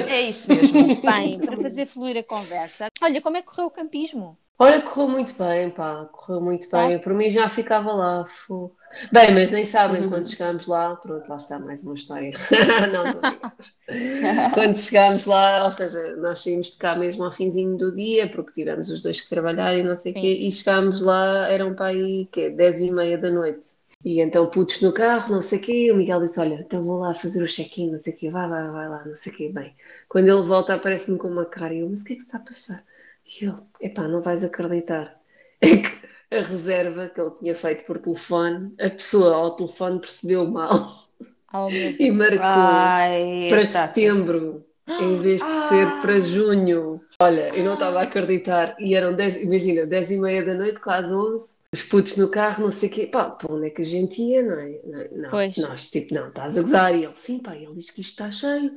É 0.08 0.20
isso 0.22 0.48
mesmo. 0.52 0.78
Bem, 1.02 1.40
para 1.40 1.56
fazer 1.56 1.86
fluir 1.86 2.16
a 2.18 2.22
conversa. 2.22 2.86
Olha, 3.02 3.20
como 3.22 3.36
é 3.36 3.42
que 3.42 3.48
correu 3.48 3.66
o 3.66 3.70
campismo? 3.70 4.36
Olha, 4.58 4.82
correu 4.82 5.08
muito 5.08 5.32
bem, 5.38 5.70
pá, 5.70 6.04
correu 6.12 6.40
muito 6.42 6.68
bem. 6.70 6.98
Gostaste? 6.98 7.02
Por 7.02 7.14
mim 7.14 7.30
já 7.30 7.48
ficava 7.48 7.92
lá. 7.92 8.26
fu. 8.26 8.76
Bem, 9.10 9.32
mas 9.32 9.50
nem 9.52 9.64
sabem, 9.64 10.02
Uhum. 10.02 10.10
quando 10.10 10.28
chegámos 10.28 10.66
lá, 10.66 10.96
pronto, 10.96 11.26
lá 11.28 11.36
está 11.36 11.58
mais 11.58 11.82
uma 11.84 11.94
história. 11.94 12.30
Não. 12.92 14.50
Quando 14.52 14.76
chegámos 14.76 15.26
lá, 15.26 15.64
ou 15.64 15.72
seja, 15.72 16.16
nós 16.16 16.40
saímos 16.42 16.72
de 16.72 16.76
cá 16.78 16.94
mesmo 16.96 17.24
ao 17.24 17.32
finzinho 17.32 17.76
do 17.78 17.94
dia, 17.94 18.30
porque 18.30 18.52
tivemos 18.52 18.90
os 18.90 19.02
dois 19.02 19.20
que 19.20 19.28
trabalhar 19.30 19.74
e 19.78 19.82
não 19.82 19.96
sei 19.96 20.12
o 20.12 20.14
quê, 20.16 20.26
e 20.40 20.52
chegámos 20.52 21.00
lá, 21.00 21.48
eram 21.48 21.74
para 21.74 21.86
aí, 21.86 22.26
quê, 22.30 22.50
10 22.50 22.80
e 22.80 22.90
meia 22.92 23.16
da 23.16 23.30
noite. 23.30 23.66
E 24.04 24.20
então 24.20 24.46
putos 24.50 24.80
no 24.80 24.92
carro, 24.92 25.34
não 25.34 25.42
sei 25.42 25.58
o 25.58 25.62
quê, 25.62 25.92
o 25.92 25.96
Miguel 25.96 26.20
disse, 26.22 26.40
olha, 26.40 26.54
então 26.54 26.82
vou 26.84 26.98
lá 27.00 27.12
fazer 27.14 27.42
o 27.42 27.46
check-in, 27.46 27.90
não 27.90 27.98
sei 27.98 28.14
o 28.14 28.16
quê, 28.16 28.30
vai, 28.30 28.48
vai, 28.48 28.68
vai 28.70 28.88
lá, 28.88 29.04
não 29.04 29.14
sei 29.14 29.32
o 29.32 29.36
quê, 29.36 29.48
bem. 29.50 29.74
Quando 30.08 30.28
ele 30.28 30.42
volta 30.42 30.74
aparece-me 30.74 31.18
com 31.18 31.28
uma 31.28 31.44
cara, 31.44 31.74
e 31.74 31.80
eu, 31.80 31.88
mas 31.88 32.00
o 32.02 32.04
que 32.06 32.14
é 32.14 32.16
que 32.16 32.22
está 32.22 32.38
a 32.38 32.40
passar? 32.40 32.84
E 33.26 33.44
ele, 33.44 33.56
epá, 33.80 34.08
não 34.08 34.22
vais 34.22 34.44
acreditar. 34.44 35.18
É 35.62 35.76
que 35.76 36.36
a 36.36 36.42
reserva 36.42 37.08
que 37.08 37.20
ele 37.20 37.30
tinha 37.32 37.54
feito 37.54 37.84
por 37.84 37.98
telefone, 37.98 38.72
a 38.80 38.88
pessoa 38.88 39.34
ao 39.34 39.56
telefone 39.56 40.00
percebeu 40.00 40.46
mal 40.48 41.06
Oh, 41.52 41.68
e 41.98 42.10
marcou 42.10 42.40
Ai, 42.42 43.48
para 43.48 43.60
está. 43.60 43.88
setembro, 43.88 44.64
em 44.86 45.18
vez 45.18 45.40
de 45.40 45.68
ser 45.68 46.00
para 46.00 46.20
junho. 46.20 47.00
Olha, 47.20 47.54
eu 47.54 47.64
não 47.64 47.74
estava 47.74 48.00
a 48.00 48.02
acreditar. 48.04 48.76
E 48.78 48.94
eram 48.94 49.14
10, 49.14 49.42
imagina, 49.42 49.86
10 49.86 50.12
e 50.12 50.20
meia 50.20 50.44
da 50.44 50.54
noite, 50.54 50.80
quase 50.80 51.12
11. 51.12 51.59
Os 51.72 51.82
putos 51.84 52.16
no 52.16 52.28
carro, 52.28 52.64
não 52.64 52.72
sei 52.72 52.88
o 52.88 52.92
quê. 52.92 53.06
Pá, 53.06 53.30
para 53.30 53.52
onde 53.54 53.68
é 53.68 53.70
que 53.70 53.82
a 53.82 53.84
gente 53.84 54.20
ia, 54.20 54.42
não 54.42 54.58
é? 54.58 54.80
Não, 54.84 55.18
não, 55.30 55.30
Pois. 55.30 55.56
Nós, 55.56 55.88
tipo, 55.90 56.14
não, 56.14 56.28
estás 56.28 56.58
a 56.58 56.62
gozar. 56.62 56.94
E 56.94 57.04
ele, 57.04 57.14
sim, 57.14 57.38
pá, 57.40 57.54
ele 57.56 57.74
diz 57.74 57.90
que 57.90 58.00
isto 58.00 58.10
está 58.10 58.30
cheio. 58.30 58.72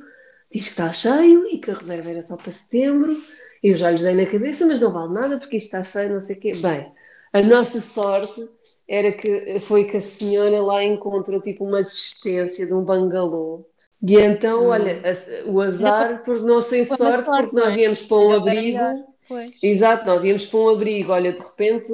Diz 0.52 0.64
que 0.64 0.70
está 0.70 0.92
cheio 0.92 1.46
e 1.48 1.58
que 1.58 1.70
a 1.70 1.74
reserva 1.74 2.10
era 2.10 2.22
só 2.22 2.36
para 2.36 2.50
setembro. 2.52 3.16
Eu 3.62 3.74
já 3.74 3.90
lhes 3.90 4.02
dei 4.02 4.14
na 4.14 4.26
cabeça, 4.26 4.64
mas 4.66 4.80
não 4.80 4.92
vale 4.92 5.12
nada 5.12 5.38
porque 5.38 5.56
isto 5.56 5.66
está 5.66 5.82
cheio, 5.82 6.12
não 6.14 6.20
sei 6.20 6.36
o 6.36 6.40
quê. 6.40 6.52
Bem, 6.54 6.92
a 7.32 7.42
nossa 7.42 7.80
sorte 7.80 8.48
era 8.86 9.10
que 9.12 9.58
foi 9.60 9.84
que 9.86 9.96
a 9.96 10.00
senhora 10.00 10.62
lá 10.62 10.84
encontrou 10.84 11.40
tipo 11.40 11.64
uma 11.64 11.80
assistência 11.80 12.66
de 12.66 12.74
um 12.74 12.84
bangalô. 12.84 13.66
E 14.06 14.16
então, 14.18 14.64
Hum. 14.64 14.68
olha, 14.68 15.02
a- 15.02 15.50
o 15.50 15.60
azar 15.60 16.22
Foi 16.24 16.36
uma 16.36 16.86
sorte, 16.86 17.24
porque 17.24 17.56
nós 17.56 17.74
é? 17.74 17.80
íamos 17.80 18.02
para 18.02 18.16
um 18.18 18.30
abrigo. 18.32 19.13
Pois. 19.26 19.52
Exato, 19.62 20.06
nós 20.06 20.22
íamos 20.24 20.46
para 20.46 20.58
um 20.60 20.68
abrigo. 20.68 21.12
Olha, 21.12 21.32
de 21.32 21.40
repente 21.40 21.90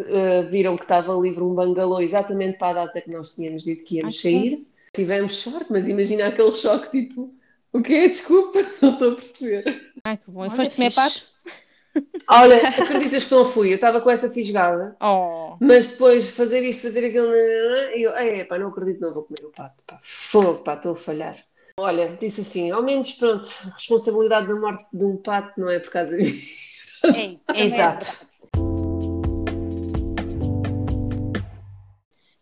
eh, 0.00 0.42
viram 0.44 0.76
que 0.76 0.84
estava 0.84 1.14
livre 1.14 1.42
um 1.42 1.54
bangalô 1.54 2.00
exatamente 2.00 2.58
para 2.58 2.82
a 2.82 2.86
data 2.86 3.00
que 3.00 3.10
nós 3.10 3.34
tínhamos 3.34 3.64
dito 3.64 3.84
que 3.84 3.96
íamos 3.96 4.18
Ok. 4.18 4.30
sair. 4.32 4.66
Tivemos 4.92 5.36
sorte, 5.36 5.66
mas 5.70 5.88
imagina 5.88 6.26
aquele 6.26 6.52
choque 6.52 6.90
tipo: 6.90 7.34
o 7.72 7.82
quê? 7.82 8.08
Desculpa, 8.08 8.58
não 8.82 8.92
estou 8.92 9.12
a 9.12 9.16
perceber. 9.16 9.92
Ai, 10.04 10.16
que 10.16 10.30
bom. 10.30 10.44
E 10.44 10.48
Olha, 10.48 10.56
foste 10.56 10.76
comer 10.76 10.94
pato? 10.94 11.26
Olha, 12.28 12.68
acreditas 12.68 13.24
que 13.24 13.34
não 13.34 13.44
fui? 13.48 13.70
Eu 13.70 13.74
estava 13.74 14.00
com 14.00 14.10
essa 14.10 14.30
fisgada. 14.30 14.96
Oh. 15.00 15.56
Mas 15.60 15.88
depois 15.88 16.30
fazer 16.30 16.62
isto, 16.62 16.82
fazer 16.82 17.06
aquilo, 17.06 17.34
e 17.34 18.02
eu, 18.02 18.16
ei, 18.16 18.44
pá, 18.44 18.58
não 18.58 18.68
acredito, 18.68 19.00
não 19.00 19.12
vou 19.12 19.24
comer 19.24 19.44
o 19.44 19.50
pato, 19.50 19.82
pá, 19.86 19.98
fogo, 20.02 20.60
pá, 20.62 20.74
estou 20.74 20.92
a 20.92 20.96
falhar. 20.96 21.36
Olha, 21.76 22.16
disse 22.20 22.42
assim, 22.42 22.70
ao 22.70 22.82
menos, 22.82 23.12
pronto, 23.12 23.48
responsabilidade 23.74 24.48
da 24.48 24.54
morte 24.54 24.84
de 24.92 25.04
um 25.04 25.16
pato 25.16 25.60
não 25.60 25.68
é 25.68 25.78
por 25.78 25.90
causa 25.90 26.16
de 26.16 26.22
mim. 26.22 26.40
É 27.04 27.26
isso. 27.26 27.50
é 27.54 27.60
Exato. 27.60 28.06
verdade. 28.06 28.30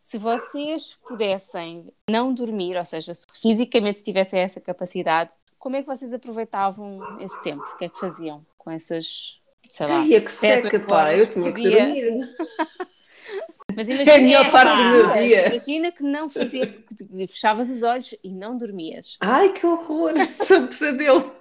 Se 0.00 0.17
vocês 0.17 0.97
pudessem 1.07 1.93
não 2.11 2.33
dormir, 2.33 2.77
ou 2.79 2.85
seja, 2.85 3.12
se 3.15 3.25
fisicamente 3.43 4.03
tivessem 4.03 4.41
essa 4.41 4.59
capacidade, 4.61 5.33
como 5.59 5.77
é 5.77 5.83
que 5.83 5.87
vocês 5.87 6.15
aproveitavam 6.15 6.99
esse 7.21 7.43
tempo? 7.43 7.62
O 7.62 7.77
que 7.77 7.85
é 7.85 7.88
que 7.91 7.99
faziam 8.00 8.45
com 8.57 8.71
essas, 8.71 9.38
sei 9.69 9.87
lá, 9.87 9.99
Ai, 10.00 10.15
é 10.15 10.21
que 10.23 10.33
seca, 10.33 10.81
pá, 10.81 11.15
eu 11.15 11.27
tinha 11.29 11.53
que 11.53 11.61
dia? 11.61 11.85
dormir. 11.85 12.19
Mas 13.77 13.88
É 13.88 13.93
a 13.93 13.95
imagina, 13.97 14.19
melhor 14.19 14.50
parte 14.50 14.83
do 14.83 14.88
meu 14.88 15.12
dia. 15.12 15.49
Imagina 15.49 15.93
que 15.93 16.03
não 16.03 16.29
fazia, 16.29 16.67
que 16.67 17.27
fechavas 17.29 17.71
os 17.71 17.83
olhos 17.83 18.15
e 18.25 18.31
não 18.31 18.57
dormias. 18.57 19.19
Ai, 19.21 19.53
que 19.53 19.67
horror, 19.67 20.12
sou 20.43 20.61
um 20.61 20.67
pesadelo. 20.69 21.33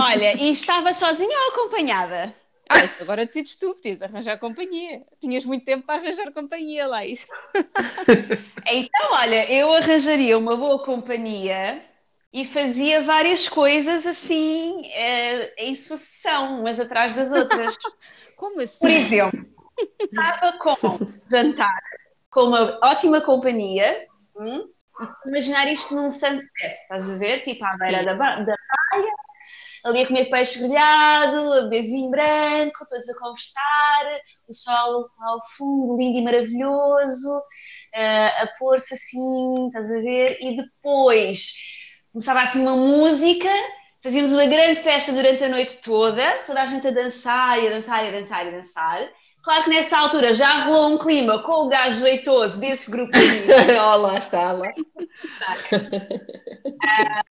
Olha, 0.00 0.36
e 0.40 0.52
estava 0.52 0.94
sozinha 0.94 1.36
ou 1.36 1.52
acompanhada? 1.52 2.32
Ah, 2.68 2.84
isso 2.84 3.00
agora 3.02 3.24
decides 3.24 3.56
tu, 3.56 3.74
podias 3.74 4.02
arranjar 4.02 4.38
companhia. 4.38 5.04
Tinhas 5.20 5.44
muito 5.44 5.64
tempo 5.64 5.86
para 5.86 6.00
arranjar 6.00 6.32
companhia, 6.32 6.86
Laís. 6.86 7.26
Então, 8.68 9.12
olha, 9.12 9.50
eu 9.52 9.72
arranjaria 9.72 10.36
uma 10.36 10.56
boa 10.56 10.82
companhia 10.84 11.84
e 12.32 12.44
fazia 12.44 13.00
várias 13.00 13.48
coisas 13.48 14.04
assim 14.04 14.82
eh, 14.92 15.54
em 15.68 15.74
sucessão, 15.76 16.60
umas 16.60 16.80
atrás 16.80 17.14
das 17.14 17.30
outras. 17.30 17.76
Como 18.36 18.60
assim? 18.60 18.78
Por 18.80 18.90
exemplo, 18.90 19.46
estava 20.10 20.58
com 20.58 20.98
jantar 21.30 21.80
com 22.30 22.42
uma 22.42 22.78
ótima 22.82 23.20
companhia. 23.20 24.06
hum, 24.36 24.68
imaginar 25.26 25.66
isto 25.68 25.94
num 25.94 26.10
sunset, 26.10 26.48
estás 26.74 27.10
a 27.10 27.16
ver? 27.16 27.40
Tipo 27.40 27.64
à 27.64 27.76
beira 27.78 27.98
Sim. 28.00 28.04
da, 28.04 28.14
da 28.14 28.56
praia, 28.90 29.12
ali 29.84 30.02
a 30.02 30.06
comer 30.06 30.26
peixe 30.26 30.58
grelhado, 30.58 31.52
a 31.52 31.62
beber 31.62 31.82
vinho 31.82 32.10
branco, 32.10 32.86
todos 32.88 33.08
a 33.08 33.18
conversar, 33.18 34.20
o 34.48 34.52
sol 34.52 35.06
ao 35.20 35.40
fundo, 35.56 35.96
lindo 35.96 36.18
e 36.18 36.22
maravilhoso, 36.22 37.42
eh, 37.94 38.42
a 38.42 38.46
pôr-se 38.58 38.94
assim, 38.94 39.66
estás 39.66 39.90
a 39.90 40.00
ver? 40.00 40.38
E 40.40 40.56
depois 40.56 41.52
começava 42.12 42.40
assim 42.42 42.62
uma 42.62 42.76
música, 42.76 43.48
fazíamos 44.02 44.32
uma 44.32 44.46
grande 44.46 44.80
festa 44.80 45.12
durante 45.12 45.44
a 45.44 45.48
noite 45.48 45.80
toda, 45.82 46.24
toda 46.46 46.62
a 46.62 46.66
gente 46.66 46.88
a 46.88 46.90
dançar 46.90 47.62
e 47.62 47.68
a 47.68 47.70
dançar 47.70 48.04
e 48.04 48.08
a 48.08 48.12
dançar 48.12 48.46
e 48.46 48.48
a 48.48 48.52
dançar. 48.52 49.10
Claro 49.46 49.62
que 49.62 49.70
nessa 49.70 49.96
altura 49.96 50.34
já 50.34 50.64
rolou 50.64 50.94
um 50.94 50.98
clima 50.98 51.40
com 51.40 51.52
o 51.52 51.68
gajo 51.68 52.00
jeitoso 52.00 52.58
desse 52.58 52.90
grupo. 52.90 53.12
Ó, 53.80 53.94
lá 53.94 54.18
está, 54.18 54.50
lá. 54.50 54.72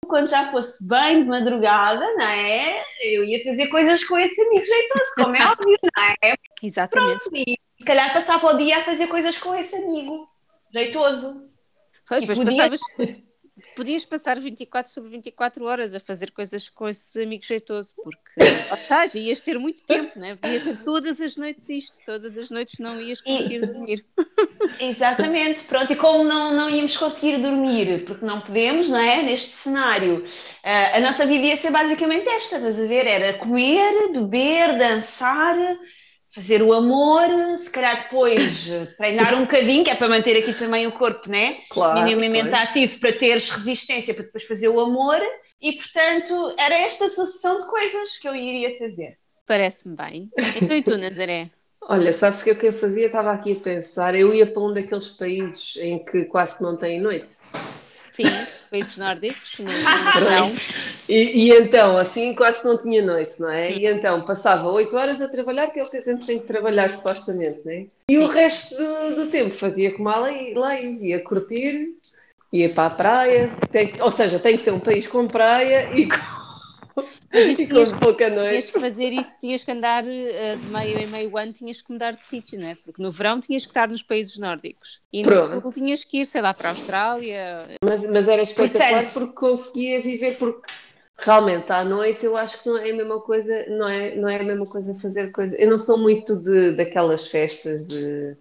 Quando 0.07 0.29
já 0.29 0.49
fosse 0.49 0.87
bem 0.87 1.23
de 1.23 1.27
madrugada, 1.29 1.99
não 2.15 2.21
é? 2.25 2.81
Eu 3.03 3.25
ia 3.25 3.43
fazer 3.43 3.67
coisas 3.67 4.01
com 4.05 4.17
esse 4.17 4.41
amigo 4.41 4.65
jeitoso, 4.65 5.11
como 5.15 5.35
é 5.35 5.45
óbvio, 5.45 5.77
não 5.83 6.03
é? 6.23 6.35
Exatamente. 6.63 7.29
E 7.33 7.57
se 7.81 7.85
calhar 7.85 8.13
passava 8.13 8.47
o 8.47 8.57
dia 8.57 8.77
a 8.77 8.83
fazer 8.83 9.07
coisas 9.07 9.37
com 9.37 9.53
esse 9.53 9.75
amigo 9.75 10.25
jeitoso. 10.73 11.49
Pois, 12.07 12.21
depois 12.21 12.39
podia- 12.39 12.69
passavas. 12.69 12.79
Podias 13.75 14.05
passar 14.05 14.39
24 14.39 14.89
sobre 14.91 15.09
24 15.11 15.65
horas 15.65 15.93
a 15.93 15.99
fazer 15.99 16.31
coisas 16.31 16.69
com 16.69 16.87
esse 16.87 17.21
amigo 17.21 17.43
jeitoso, 17.43 17.93
porque 17.95 18.17
ok, 18.71 19.21
ias 19.21 19.41
ter 19.41 19.59
muito 19.59 19.83
tempo, 19.83 20.17
né? 20.17 20.37
Ia 20.43 20.59
ser 20.59 20.77
todas 20.77 21.19
as 21.19 21.35
noites 21.35 21.69
isto, 21.69 21.99
todas 22.05 22.37
as 22.37 22.49
noites 22.49 22.79
não 22.79 22.99
ias 23.01 23.21
conseguir 23.21 23.65
dormir. 23.65 24.05
Exatamente, 24.79 25.63
pronto, 25.63 25.91
e 25.91 25.95
como 25.95 26.23
não, 26.23 26.53
não 26.53 26.69
íamos 26.69 26.95
conseguir 26.95 27.37
dormir, 27.37 28.05
porque 28.05 28.25
não 28.25 28.41
podemos, 28.41 28.89
não 28.89 28.99
é? 28.99 29.21
Neste 29.21 29.55
cenário, 29.55 30.23
ah, 30.63 30.97
a 30.97 30.99
nossa 31.01 31.25
vida 31.25 31.45
ia 31.45 31.57
ser 31.57 31.71
basicamente 31.71 32.27
esta, 32.29 32.57
estás 32.57 32.79
a 32.79 32.87
ver? 32.87 33.05
Era 33.05 33.33
comer, 33.33 34.11
beber, 34.11 34.77
dançar, 34.77 35.55
fazer 36.35 36.61
o 36.61 36.73
amor, 36.73 37.29
se 37.57 37.71
calhar 37.71 38.03
depois 38.03 38.69
eh, 38.69 38.85
treinar 38.97 39.33
um 39.33 39.45
bocadinho, 39.45 39.85
que 39.85 39.89
é 39.89 39.95
para 39.95 40.09
manter 40.09 40.35
aqui 40.35 40.53
também 40.53 40.85
o 40.85 40.91
corpo, 40.91 41.31
né? 41.31 41.59
Claro. 41.69 42.03
minimamente 42.03 42.49
pois. 42.49 42.61
ativo 42.61 42.99
para 42.99 43.13
teres 43.13 43.49
resistência 43.49 44.13
para 44.13 44.25
depois 44.25 44.43
fazer 44.43 44.67
o 44.67 44.81
amor, 44.81 45.17
e 45.61 45.71
portanto 45.71 46.53
era 46.59 46.75
esta 46.75 47.07
sucessão 47.07 47.57
de 47.61 47.67
coisas 47.67 48.17
que 48.17 48.27
eu 48.27 48.35
iria 48.35 48.77
fazer. 48.77 49.17
Parece-me 49.47 49.95
bem. 49.95 50.29
Então 50.61 50.75
e 50.75 50.83
tu, 50.83 50.97
Nazaré? 50.97 51.49
Olha, 51.81 52.11
sabes 52.11 52.41
o 52.41 52.43
que 52.43 52.55
que 52.55 52.67
eu 52.67 52.73
fazia? 52.73 53.05
Estava 53.05 53.31
aqui 53.31 53.53
a 53.53 53.63
pensar. 53.63 54.13
Eu 54.13 54.33
ia 54.33 54.45
para 54.45 54.61
um 54.61 54.73
daqueles 54.73 55.07
países 55.09 55.77
em 55.77 56.03
que 56.03 56.25
quase 56.25 56.61
não 56.61 56.75
tem 56.75 56.99
noite. 56.99 57.37
Sim, 58.15 58.29
países 58.71 58.95
nórdicos, 58.95 59.59
no, 59.59 59.65
no 59.65 60.13
verão. 60.13 60.51
E, 61.09 61.47
e 61.47 61.49
então, 61.51 61.97
assim 61.97 62.33
quase 62.33 62.61
que 62.61 62.67
não 62.67 62.77
tinha 62.77 63.05
noite, 63.05 63.39
não 63.39 63.49
é? 63.49 63.73
E 63.73 63.85
então 63.85 64.23
passava 64.23 64.69
8 64.69 64.95
horas 64.95 65.21
a 65.21 65.27
trabalhar, 65.27 65.67
que 65.67 65.79
é 65.79 65.83
o 65.83 65.89
que 65.89 65.97
a 65.97 66.01
gente 66.01 66.25
tem 66.25 66.39
que 66.39 66.47
trabalhar 66.47 66.89
supostamente, 66.91 67.59
não 67.65 67.71
é? 67.73 67.85
E 68.09 68.17
o 68.17 68.27
Sim. 68.27 68.33
resto 68.33 68.75
do, 68.77 69.15
do 69.15 69.27
tempo 69.31 69.53
fazia 69.53 69.91
como 69.91 70.07
a 70.07 70.17
Laís, 70.55 71.01
ia 71.01 71.21
curtir, 71.21 71.89
ia 72.53 72.69
para 72.69 72.85
a 72.85 72.89
praia, 72.89 73.49
tem- 73.71 74.01
ou 74.01 74.11
seja, 74.11 74.39
tem 74.39 74.55
que 74.55 74.63
ser 74.63 74.71
um 74.71 74.79
país 74.79 75.07
com 75.07 75.27
praia 75.27 75.93
e 75.93 76.07
com, 76.07 76.15
Mas 77.31 77.45
isso 77.47 77.61
tinhas, 77.67 77.91
pouca 77.93 78.29
tinhas 78.29 78.35
noite. 78.35 78.71
que 78.71 78.79
fazer 78.79 79.11
isso, 79.11 79.39
tinhas 79.39 79.63
que 79.63 79.71
andar 79.71 80.07
eh, 80.07 80.55
de 80.55 80.67
meio 80.67 80.97
em 80.99 81.07
meio 81.07 81.37
ano, 81.37 81.51
tinhas 81.51 81.81
que 81.81 81.91
mudar 81.91 82.11
de 82.15 82.23
sítio, 82.23 82.59
não 82.59 82.67
é? 82.69 82.75
Porque 82.75 83.01
no 83.01 83.11
verão 83.11 83.39
tinhas 83.39 83.63
que 83.63 83.69
estar 83.71 83.89
nos 83.89 84.03
países 84.03 84.37
nórdicos 84.37 85.01
e 85.11 85.23
no 85.23 85.29
Pronto. 85.29 85.61
sul 85.61 85.71
tinhas 85.71 86.03
que 86.05 86.19
ir, 86.19 86.25
sei 86.25 86.41
lá, 86.41 86.53
para 86.53 86.69
a 86.69 86.71
Austrália. 86.71 87.67
Mas, 87.83 88.07
mas 88.09 88.27
era 88.27 88.41
espetacular 88.41 89.05
Portanto- 89.05 89.13
porque 89.13 89.33
conseguia 89.35 90.01
viver, 90.01 90.37
porque 90.37 90.67
realmente 91.17 91.71
à 91.71 91.83
noite 91.83 92.25
eu 92.25 92.37
acho 92.37 92.61
que 92.61 92.69
não 92.69 92.77
é 92.77 92.91
a 92.91 92.93
mesma 92.95 93.19
coisa, 93.21 93.65
não 93.69 93.87
é, 93.87 94.15
não 94.15 94.29
é 94.29 94.39
a 94.39 94.43
mesma 94.43 94.65
coisa 94.65 94.97
fazer 94.99 95.31
coisa. 95.31 95.55
Eu 95.57 95.69
não 95.69 95.77
sou 95.77 95.97
muito 95.97 96.35
de, 96.41 96.71
daquelas 96.71 97.27
festas 97.27 97.87
de 97.87 98.35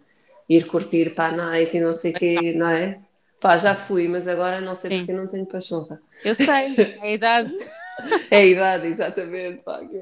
ir 0.49 0.67
curtir 0.67 1.15
para 1.15 1.33
a 1.33 1.37
night 1.37 1.77
e 1.77 1.81
não 1.81 1.93
sei 1.95 2.13
o 2.13 2.15
quê, 2.15 2.53
não 2.57 2.69
é? 2.69 3.01
Pá, 3.41 3.59
já 3.59 3.75
fui, 3.75 4.09
mas 4.09 4.27
agora 4.29 4.61
não 4.61 4.75
sei 4.75 4.91
Sim. 4.91 4.99
porque 4.99 5.13
não 5.13 5.27
tenho 5.27 5.47
paixão. 5.47 5.87
Eu 6.25 6.35
sei, 6.35 6.75
é 6.79 7.01
a 7.03 7.11
idade. 7.11 7.55
É 8.31 8.39
a 8.39 8.45
idade, 8.45 8.87
exatamente. 8.89 9.63
Pá, 9.63 9.81
que 9.85 9.97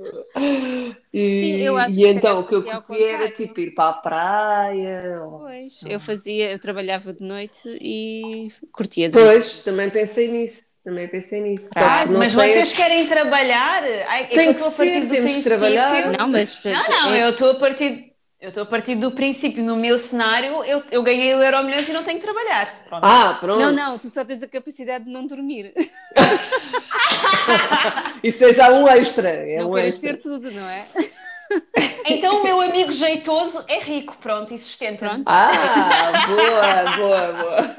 e, 1.13 1.41
Sim, 1.41 1.57
eu 1.63 1.77
acho 1.77 1.95
e 1.95 2.03
que 2.03 2.09
então 2.09 2.41
o 2.41 2.47
que 2.47 2.55
eu 2.55 2.63
curtia 2.63 3.13
era 3.13 3.31
tipo 3.31 3.61
ir 3.61 3.75
para 3.75 3.91
a 3.91 3.93
praia. 3.95 5.23
ou- 5.23 5.41
Pois, 5.41 5.81
eu 5.87 6.01
fazia, 6.01 6.51
eu 6.53 6.59
trabalhava 6.59 7.13
de 7.13 7.23
noite 7.25 7.69
e 7.81 8.49
curtia 8.73 9.09
de 9.09 9.15
noite. 9.17 9.31
Pois, 9.31 9.63
também 9.63 9.91
pensei 9.91 10.29
nisso. 10.31 10.73
Também 10.85 11.07
pensei 11.07 11.41
nisso. 11.43 11.71
Ah, 11.77 12.05
que 12.07 12.13
mas 12.13 12.33
sei 12.33 12.53
vocês 12.55 12.75
querem 12.75 13.07
trabalhar? 13.07 13.85
Ai, 14.09 14.25
é 14.25 14.27
Tem 14.27 14.49
eu 14.49 14.55
que 14.55 14.61
estou 14.61 14.69
a 14.73 14.77
partir 14.77 14.93
ser, 15.03 15.09
temos 15.09 15.13
que 15.13 15.19
princípio- 15.21 15.43
trabalhar. 15.45 16.19
Não, 16.19 16.29
mas 16.29 16.65
Não, 16.65 16.73
não, 16.89 17.15
eu 17.15 17.31
estou 17.31 17.51
a 17.53 17.55
partir. 17.55 18.12
Eu 18.43 18.49
estou 18.49 18.65
a 18.65 18.67
partir 18.67 18.97
do 18.97 19.13
princípio, 19.13 19.63
no 19.63 19.77
meu 19.77 19.97
cenário, 19.97 20.65
eu, 20.65 20.83
eu 20.91 21.01
ganhei 21.05 21.33
o 21.33 21.41
Euro 21.45 21.63
Milhões 21.63 21.89
e 21.89 21.93
não 21.93 22.03
tenho 22.03 22.19
que 22.19 22.25
trabalhar. 22.25 22.83
Pronto. 22.89 23.05
Ah, 23.05 23.37
pronto. 23.41 23.61
Não, 23.61 23.71
não, 23.73 23.97
tu 24.01 24.09
só 24.09 24.25
tens 24.25 24.43
a 24.43 24.49
capacidade 24.49 25.05
de 25.05 25.11
não 25.13 25.25
dormir. 25.29 25.73
Isso 28.23 28.45
é 28.45 28.53
já 28.53 28.71
um 28.73 28.89
extra. 28.89 29.29
É 29.29 29.59
não 29.63 29.71
um 29.71 29.75
queres 29.75 29.95
extra. 29.95 30.15
ter 30.15 30.21
tudo, 30.23 30.51
não 30.51 30.69
é? 30.69 30.87
Então 32.05 32.41
o 32.41 32.43
meu 32.43 32.61
amigo 32.61 32.91
jeitoso 32.91 33.65
é 33.69 33.79
rico, 33.79 34.17
pronto, 34.21 34.53
e 34.53 34.59
sustenta. 34.59 35.07
Pronto. 35.09 35.23
Ah, 35.27 36.27
boa, 36.27 36.97
boa, 36.97 37.33
boa. 37.43 37.77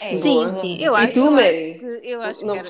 É, 0.00 0.12
Sim, 0.12 0.34
boa. 0.34 0.48
sim. 0.48 0.78
Eu, 0.80 0.94
E 0.98 1.04
acho- 1.04 1.12
tu, 1.12 1.20
eu 1.20 1.30
Mary? 1.30 1.70
acho 1.70 1.78
que, 2.00 2.08
eu 2.10 2.22
acho 2.22 2.46
Não- 2.46 2.54
que 2.54 2.60
era. 2.60 2.68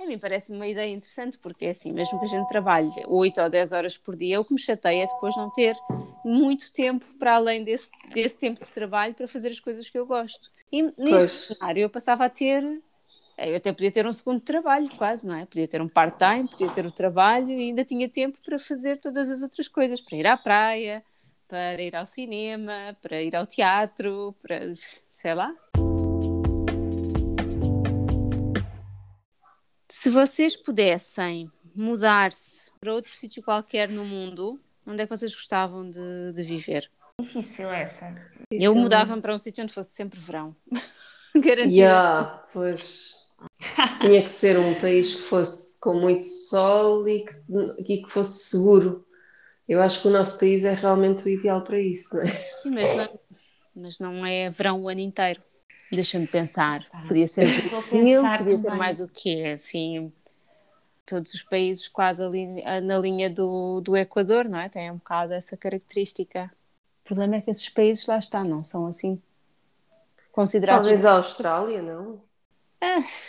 A 0.00 0.06
mim 0.06 0.18
parece-me 0.18 0.58
uma 0.58 0.66
ideia 0.66 0.92
interessante, 0.92 1.38
porque 1.38 1.66
é 1.66 1.70
assim, 1.70 1.92
mesmo 1.92 2.18
que 2.18 2.24
a 2.24 2.28
gente 2.28 2.48
trabalhe 2.48 2.90
8 3.06 3.40
ou 3.40 3.48
10 3.48 3.72
horas 3.72 3.96
por 3.96 4.16
dia, 4.16 4.40
o 4.40 4.44
que 4.44 4.52
me 4.52 4.58
chateia 4.58 5.04
é 5.04 5.06
depois 5.06 5.36
não 5.36 5.48
ter 5.50 5.76
muito 6.24 6.72
tempo 6.72 7.06
para 7.18 7.36
além 7.36 7.62
desse, 7.62 7.90
desse 8.12 8.36
tempo 8.36 8.60
de 8.60 8.72
trabalho 8.72 9.14
para 9.14 9.28
fazer 9.28 9.48
as 9.48 9.60
coisas 9.60 9.88
que 9.88 9.96
eu 9.96 10.04
gosto. 10.04 10.50
E 10.72 10.82
neste 10.82 11.08
Pois. 11.08 11.32
cenário 11.32 11.82
eu 11.82 11.90
passava 11.90 12.24
a 12.24 12.28
ter. 12.28 12.62
Eu 13.36 13.56
até 13.56 13.72
podia 13.72 13.90
ter 13.90 14.06
um 14.06 14.12
segundo 14.12 14.40
trabalho, 14.40 14.88
quase, 14.96 15.26
não 15.26 15.34
é? 15.36 15.44
Podia 15.44 15.66
ter 15.66 15.80
um 15.80 15.88
part-time, 15.88 16.48
podia 16.48 16.70
ter 16.70 16.86
o 16.86 16.90
trabalho 16.90 17.50
e 17.50 17.68
ainda 17.68 17.84
tinha 17.84 18.08
tempo 18.08 18.38
para 18.44 18.58
fazer 18.58 18.98
todas 19.00 19.30
as 19.30 19.42
outras 19.42 19.68
coisas, 19.68 20.00
para 20.00 20.16
ir 20.16 20.26
à 20.26 20.36
praia, 20.36 21.04
para 21.48 21.82
ir 21.82 21.94
ao 21.96 22.06
cinema, 22.06 22.96
para 23.02 23.22
ir 23.22 23.34
ao 23.34 23.46
teatro, 23.46 24.34
para 24.40 24.72
sei 25.12 25.34
lá. 25.34 25.52
Se 29.88 30.10
vocês 30.10 30.56
pudessem 30.56 31.50
mudar-se 31.74 32.70
para 32.80 32.94
outro 32.94 33.12
sítio 33.12 33.42
qualquer 33.42 33.88
no 33.88 34.04
mundo, 34.04 34.60
onde 34.86 35.02
é 35.02 35.06
que 35.06 35.16
vocês 35.16 35.34
gostavam 35.34 35.88
de, 35.88 36.32
de 36.32 36.42
viver? 36.42 36.90
Difícil 37.20 37.70
essa. 37.70 38.14
Eu 38.50 38.74
mudava-me 38.74 39.20
para 39.22 39.34
um 39.34 39.38
sítio 39.38 39.62
onde 39.62 39.72
fosse 39.72 39.90
sempre 39.90 40.18
verão. 40.18 40.54
Garantido. 41.36 41.74
Yeah, 41.74 42.44
pois. 42.52 43.14
Tinha 44.00 44.22
que 44.22 44.30
ser 44.30 44.58
um 44.58 44.74
país 44.80 45.14
que 45.14 45.22
fosse 45.22 45.80
com 45.80 45.94
muito 46.00 46.24
sol 46.24 47.06
e 47.08 47.24
que, 47.24 47.36
e 47.92 48.02
que 48.02 48.10
fosse 48.10 48.50
seguro. 48.50 49.06
Eu 49.68 49.82
acho 49.82 50.02
que 50.02 50.08
o 50.08 50.10
nosso 50.10 50.38
país 50.38 50.64
é 50.64 50.74
realmente 50.74 51.24
o 51.24 51.28
ideal 51.28 51.62
para 51.62 51.80
isso, 51.80 52.16
não 52.16 52.22
é? 52.22 52.28
Sim, 52.28 52.70
Mas 52.70 52.94
não, 52.94 53.20
mas 53.74 53.98
não 53.98 54.26
é 54.26 54.50
verão 54.50 54.82
o 54.82 54.88
ano 54.88 55.00
inteiro. 55.00 55.42
Deixa-me 55.90 56.26
pensar. 56.26 56.84
Podia 57.06 57.26
ser 57.26 57.46
Brasil, 57.46 57.82
pensar 57.90 58.38
podia 58.38 58.58
ser 58.58 58.74
mais 58.74 59.00
o 59.00 59.08
quê? 59.08 59.52
Assim, 59.54 60.12
todos 61.06 61.32
os 61.34 61.42
países 61.42 61.88
quase 61.88 62.22
ali 62.22 62.46
na 62.82 62.98
linha 62.98 63.30
do, 63.30 63.80
do 63.80 63.96
Equador, 63.96 64.48
não 64.48 64.58
é? 64.58 64.68
Têm 64.68 64.90
um 64.90 64.96
bocado 64.96 65.32
essa 65.32 65.56
característica. 65.56 66.50
O 67.02 67.08
problema 67.08 67.36
é 67.36 67.40
que 67.40 67.50
esses 67.50 67.68
países 67.68 68.06
lá 68.06 68.18
está, 68.18 68.42
não 68.42 68.64
são 68.64 68.86
assim 68.86 69.20
considerados. 70.32 70.88
Talvez 70.88 71.06
a 71.06 71.12
Austrália, 71.12 71.80
não? 71.80 72.20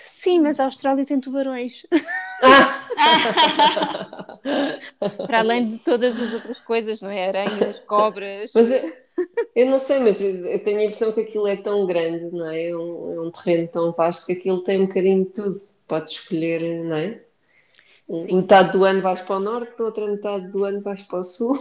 Sim, 0.03 0.41
mas 0.41 0.59
a 0.59 0.65
Austrália 0.65 1.05
tem 1.05 1.19
tubarões. 1.19 1.85
Para 5.27 5.39
além 5.39 5.69
de 5.69 5.77
todas 5.79 6.19
as 6.19 6.33
outras 6.33 6.59
coisas, 6.61 7.01
não 7.01 7.09
é? 7.09 7.27
Aranhas, 7.27 7.79
cobras. 7.87 8.51
Mas 8.53 8.69
eu, 9.55 9.65
não 9.67 9.79
sei, 9.79 9.99
mas 9.99 10.19
eu 10.21 10.63
tenho 10.63 10.79
a 10.79 10.83
impressão 10.83 11.11
que 11.11 11.21
aquilo 11.21 11.47
é 11.47 11.55
tão 11.55 11.85
grande, 11.85 12.35
não 12.35 12.47
é? 12.49 12.69
É 12.69 12.77
um, 12.77 13.13
é 13.13 13.21
um 13.21 13.31
terreno 13.31 13.67
tão 13.67 13.91
vasto 13.91 14.25
que 14.25 14.33
aquilo 14.33 14.63
tem 14.63 14.81
um 14.81 14.87
bocadinho 14.87 15.25
de 15.25 15.31
tudo. 15.31 15.59
Pode 15.87 16.11
escolher, 16.11 16.83
não 16.83 16.95
é? 16.95 17.21
Sim. 18.09 18.37
Metade 18.37 18.71
do 18.71 18.83
ano 18.83 19.01
vais 19.01 19.21
para 19.21 19.35
o 19.37 19.39
norte, 19.39 19.81
outra 19.81 20.07
metade 20.07 20.47
do 20.49 20.63
ano 20.63 20.81
vais 20.81 21.01
para 21.03 21.19
o 21.19 21.23
sul. 21.23 21.55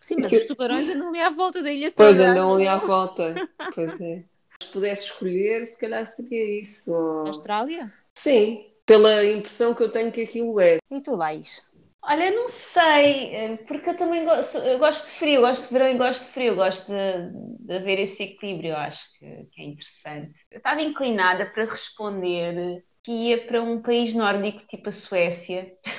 Sim, 0.00 0.16
mas 0.20 0.32
os 0.32 0.44
tubarões 0.44 0.88
andam 0.88 1.08
ali 1.08 1.20
à 1.20 1.30
volta 1.30 1.62
da 1.62 1.72
ilha 1.72 1.90
toda. 1.90 2.10
Pois 2.10 2.20
andam 2.20 2.54
ali 2.54 2.68
à 2.68 2.76
volta. 2.76 3.34
Pois 3.74 4.00
é. 4.00 4.22
Se 4.62 4.72
pudesse 4.72 5.04
escolher, 5.04 5.66
se 5.66 5.80
calhar 5.80 6.06
seria 6.06 6.60
isso. 6.60 6.92
ou- 6.92 7.26
Austrália? 7.26 7.92
Sim, 8.14 8.66
pela 8.86 9.24
impressão 9.24 9.74
que 9.74 9.82
eu 9.82 9.90
tenho 9.90 10.12
que 10.12 10.22
aquilo 10.22 10.60
é. 10.60 10.78
E 10.90 11.00
tu, 11.00 11.16
Laís? 11.16 11.62
Olha, 12.06 12.30
não 12.32 12.48
sei, 12.48 13.34
eh, 13.34 13.56
porque 13.66 13.88
eu 13.90 13.96
também 13.96 14.24
gosto, 14.26 14.58
eu 14.58 14.78
gosto 14.78 15.06
de 15.06 15.12
frio, 15.12 15.40
gosto 15.40 15.68
de 15.68 15.72
verão 15.72 15.88
e 15.88 15.96
gosto 15.96 16.26
de 16.26 16.32
frio, 16.32 16.54
gosto 16.54 16.88
de, 16.92 17.66
de 17.66 17.72
haver 17.74 17.98
esse 17.98 18.22
equilíbrio, 18.24 18.70
eu 18.72 18.76
acho 18.76 19.02
que, 19.18 19.46
que 19.52 19.62
é 19.62 19.64
interessante. 19.64 20.40
Eu 20.50 20.58
estava 20.58 20.82
inclinada 20.82 21.46
para 21.50 21.64
responder 21.64 22.84
que 23.02 23.10
ia 23.10 23.46
para 23.46 23.62
um 23.62 23.80
país 23.82 24.14
nórdico 24.14 24.66
tipo 24.66 24.88
a 24.90 24.92
Suécia. 24.92 25.72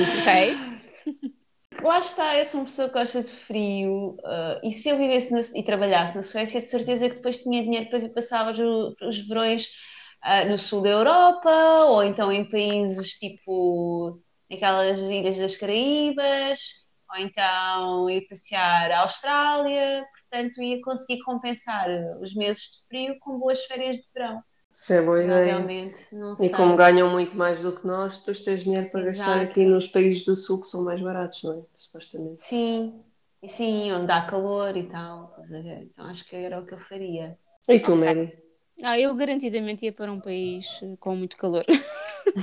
Ok. 0.00 0.28
Lá 1.82 1.98
está, 2.00 2.36
eu 2.36 2.44
sou 2.44 2.60
uma 2.60 2.66
pessoa 2.66 2.88
que 2.88 2.94
gosta 2.94 3.22
de 3.22 3.30
frio, 3.30 4.16
eh, 4.24 4.60
e 4.64 4.72
se 4.72 4.88
eu 4.88 4.96
vivesse 4.98 5.32
na- 5.32 5.40
e 5.58 5.62
trabalhasse 5.64 6.16
na 6.16 6.22
Suécia, 6.24 6.60
de 6.60 6.66
certeza 6.66 7.08
que 7.08 7.16
depois 7.16 7.38
tinha 7.42 7.62
dinheiro 7.62 7.88
para 7.88 8.00
vir 8.00 8.12
passar 8.12 8.52
os, 8.52 8.58
os 9.00 9.28
verões 9.28 9.68
ah, 10.22 10.44
no 10.44 10.58
sul 10.58 10.82
da 10.82 10.88
Europa, 10.90 11.50
ou 11.84 12.02
então 12.02 12.32
em 12.32 12.48
países 12.50 13.12
tipo 13.18 14.20
aquelas 14.50 15.00
ilhas 15.00 15.38
das 15.38 15.56
Caraíbas, 15.56 16.60
ou 17.10 17.18
então 17.18 18.10
ir 18.10 18.26
passear 18.28 18.90
à 18.90 19.00
Austrália, 19.00 20.04
portanto 20.12 20.62
ia 20.62 20.80
conseguir 20.82 21.22
compensar 21.22 21.88
os 22.20 22.34
meses 22.34 22.62
de 22.62 22.86
frio 22.86 23.18
com 23.20 23.38
boas 23.38 23.64
férias 23.64 23.96
de 23.96 24.08
verão. 24.14 24.42
Isso 24.74 24.92
é 24.92 25.02
boa 25.02 25.22
ideia. 25.22 25.54
Provavelmente, 25.54 26.14
não 26.14 26.36
sei. 26.36 26.46
E 26.46 26.52
como 26.52 26.76
ganham 26.76 27.10
muito 27.10 27.36
mais 27.36 27.62
do 27.62 27.74
que 27.74 27.86
nós, 27.86 28.18
depois 28.18 28.44
tens 28.44 28.62
dinheiro 28.62 28.88
para 28.90 29.06
gastar 29.06 29.38
Exato. 29.38 29.50
aqui 29.50 29.64
nos 29.64 29.88
países 29.88 30.24
do 30.24 30.36
sul 30.36 30.60
que 30.60 30.68
são 30.68 30.84
mais 30.84 31.00
baratos, 31.00 31.42
não 31.42 31.58
é? 31.58 31.62
Supostamente. 31.74 32.38
Sim, 32.38 33.02
e 33.42 33.48
sim, 33.48 33.90
onde 33.92 34.06
dá 34.06 34.22
calor 34.22 34.76
e 34.76 34.84
tal. 34.84 35.34
Então 35.50 36.06
acho 36.06 36.24
que 36.24 36.36
era 36.36 36.60
o 36.60 36.64
que 36.64 36.74
eu 36.74 36.78
faria. 36.78 37.36
E 37.68 37.80
tu, 37.80 37.96
Mary? 37.96 38.32
Ah, 38.80 38.98
eu 38.98 39.12
garantidamente 39.16 39.84
ia 39.84 39.92
para 39.92 40.12
um 40.12 40.20
país 40.20 40.80
com 41.00 41.16
muito 41.16 41.36
calor. 41.36 41.64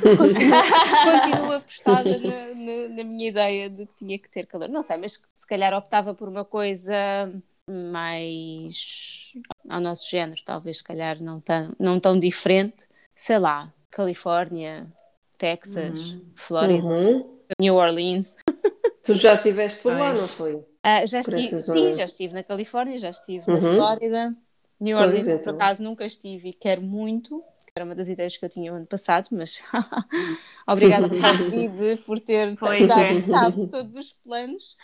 Continuo 0.02 1.52
apostada 1.56 2.18
na, 2.18 2.54
na- 2.56 2.88
na 2.90 3.04
minha 3.04 3.28
ideia 3.30 3.70
de 3.70 3.86
que 3.86 3.96
tinha 3.96 4.20
que 4.20 4.30
ter 4.30 4.46
calor. 4.46 4.68
Não 4.70 4.82
sei, 4.82 4.98
mas 4.98 5.14
se 5.14 5.48
calhar 5.48 5.74
optava 5.74 6.14
por 6.14 6.28
uma 6.30 6.44
coisa 6.46 7.32
mais 7.70 9.34
ao 9.68 9.82
nosso 9.82 10.10
género, 10.10 10.42
talvez 10.46 10.78
se 10.78 10.84
calhar 10.84 11.22
não 11.22 11.40
tão, 11.40 11.74
não 11.80 12.00
tão 12.00 12.20
diferente. 12.20 12.88
Sei 13.16 13.40
lá, 13.40 13.74
Califórnia, 13.90 14.88
Texas, 15.38 16.16
Flórida, 16.36 16.86
Uhum. 16.86 17.40
New 17.60 17.76
Orleans. 17.76 18.38
Tu 19.04 19.14
já 19.14 19.36
estiveste 19.36 19.82
por 19.84 19.94
lá, 19.94 20.10
não 20.14 20.28
foi? 20.28 20.66
Ah, 20.84 21.06
já 21.06 21.20
estive, 21.22 21.62
sim, 21.62 21.96
já 21.96 22.04
estive 22.06 22.34
na 22.34 22.44
Califórnia, 22.44 22.98
já 22.98 23.10
estive 23.10 23.48
na 23.48 23.56
Uhum. 23.56 23.62
Flórida. 23.62 24.36
New 24.80 24.98
Orleans, 24.98 25.26
por 25.26 25.32
então. 25.34 25.56
acaso, 25.56 25.82
nunca 25.84 26.06
estive 26.06 26.50
e 26.50 26.54
quero 26.54 26.82
muito. 26.82 27.44
Era 27.78 27.84
uma 27.84 27.94
das 27.94 28.08
ideias 28.08 28.38
que 28.38 28.46
eu 28.46 28.48
tinha 28.48 28.72
o 28.72 28.78
ano 28.78 28.86
passado, 28.86 29.28
mas 29.34 29.62
obrigada 30.66 31.10
por 31.10 31.18
Covid 31.20 31.98
por 32.06 32.22
ter 32.22 32.56
dado 32.56 33.02
é. 33.02 33.52
de 33.52 33.70
todos 33.70 33.96
os 33.98 34.14
planos. 34.14 34.78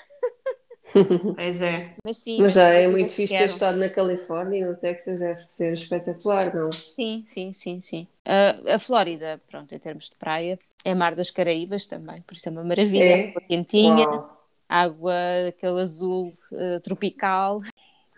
Pois 1.35 1.61
é. 1.61 1.95
Mas 2.03 2.17
sim, 2.17 2.41
Mas 2.41 2.51
já 2.51 2.67
é 2.67 2.89
muito 2.89 3.13
fixe 3.13 3.37
ter 3.37 3.45
estado 3.45 3.77
na 3.77 3.87
Califórnia 3.87 4.59
e 4.59 4.65
no 4.65 4.75
Texas 4.75 5.21
deve 5.21 5.39
ser 5.39 5.71
espetacular, 5.71 6.53
não? 6.53 6.69
Sim, 6.73 7.23
sim, 7.25 7.53
sim, 7.53 7.79
sim. 7.79 8.07
Ah, 8.25 8.75
a 8.75 8.77
Flórida, 8.77 9.41
pronto, 9.49 9.73
em 9.73 9.79
termos 9.79 10.09
de 10.09 10.17
praia, 10.17 10.59
é 10.83 10.93
Mar 10.93 11.15
das 11.15 11.31
Caraíbas 11.31 11.85
também, 11.85 12.21
por 12.23 12.35
isso 12.35 12.49
é 12.49 12.51
uma 12.51 12.65
maravilha. 12.65 13.03
É? 13.03 13.29
Água 13.29 13.41
quentinha, 13.47 14.05
Uau. 14.09 14.47
água 14.67 15.13
aquele 15.47 15.79
azul 15.79 16.29
eh, 16.51 16.79
tropical. 16.79 17.61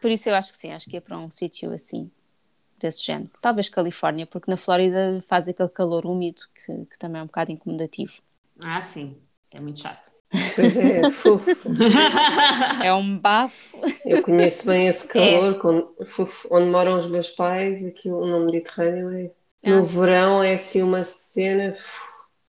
Por 0.02 0.10
isso 0.10 0.30
eu 0.30 0.34
acho 0.36 0.52
que 0.52 0.58
sim, 0.58 0.72
acho 0.72 0.90
que 0.90 0.96
ia 0.96 1.02
para 1.02 1.16
um 1.20 1.30
sítio 1.30 1.72
assim, 1.72 2.10
desse 2.84 3.04
género. 3.04 3.32
Talvez 3.42 3.68
Califórnia, 3.70 4.26
porque 4.28 4.50
na 4.52 4.58
Flórida 4.58 5.24
faz 5.28 5.48
aquele 5.48 5.70
calor 5.70 6.06
úmido 6.06 6.42
que, 6.56 6.86
que 6.86 7.00
também 7.00 7.20
é 7.20 7.24
um 7.24 7.28
bocado 7.28 7.52
incomodativo. 7.52 8.14
Ah, 8.60 8.82
sim. 8.82 9.18
É 9.52 9.60
muito 9.60 9.80
chato. 9.80 10.12
Pois 10.56 10.78
é. 10.78 11.02
É 12.84 12.94
um 12.94 13.18
bafo. 13.18 13.80
eu 14.06 14.22
conheço 14.22 14.66
bem 14.68 14.88
esse 14.88 15.08
calor, 15.12 15.60
com- 15.60 15.94
fuf, 16.06 16.48
onde 16.52 16.70
moram 16.70 16.98
os 16.98 17.08
meus 17.08 17.30
pais, 17.30 17.86
aquilo 17.86 18.26
no 18.26 18.46
Mediterrâneo 18.46 19.10
é. 19.12 19.70
No 19.70 19.80
Ah. 19.80 19.84
verão 19.84 20.44
é 20.44 20.56
assim 20.56 20.82
uma 20.82 21.04
cena, 21.06 21.74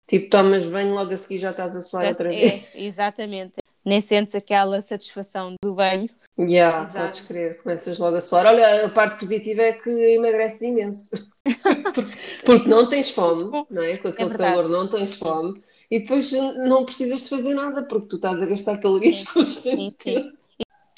tipo 0.08 0.30
tomas 0.32 0.66
banho, 0.66 0.96
logo 0.96 1.14
a 1.14 1.18
seguir 1.18 1.38
já 1.38 1.52
estás 1.52 1.76
a 1.76 1.82
suar 1.82 2.08
outra 2.08 2.30
vez. 2.30 2.74
É, 2.76 2.84
exatamente. 2.84 3.60
Nem 3.86 4.02
sentes 4.02 4.34
aquela 4.34 4.82
satisfação 4.82 5.54
do 5.64 5.74
banho. 5.76 6.10
Yeah, 6.40 6.84
Exato. 6.84 7.06
podes 7.06 7.22
crer, 7.28 7.62
começas 7.62 8.00
logo 8.00 8.18
a 8.18 8.22
suar. 8.22 8.48
Olha, 8.48 8.86
a 8.88 8.90
parte 8.90 9.20
positiva 9.20 9.62
é 9.62 9.74
que 9.74 9.90
emagreces 9.90 10.62
imenso. 10.64 11.32
porque, 11.94 12.18
porque 12.44 12.68
não 12.68 12.90
tens 12.90 13.12
fome, 13.12 13.44
não 13.70 13.84
é? 13.84 13.98
Com 13.98 14.08
aquele 14.08 14.30
verdade. 14.30 14.56
calor 14.56 14.70
não 14.70 14.88
tens 14.88 15.14
fome. 15.14 15.62
E 15.92 16.00
depois 16.00 16.32
não 16.32 16.86
precisas 16.86 17.24
de 17.24 17.30
fazer 17.30 17.54
nada, 17.54 17.84
porque 17.84 18.08
tu 18.08 18.16
estás 18.16 18.42
a 18.42 18.48
gastar 18.48 18.80
calorias 18.80 19.24
constantemente. 19.26 20.32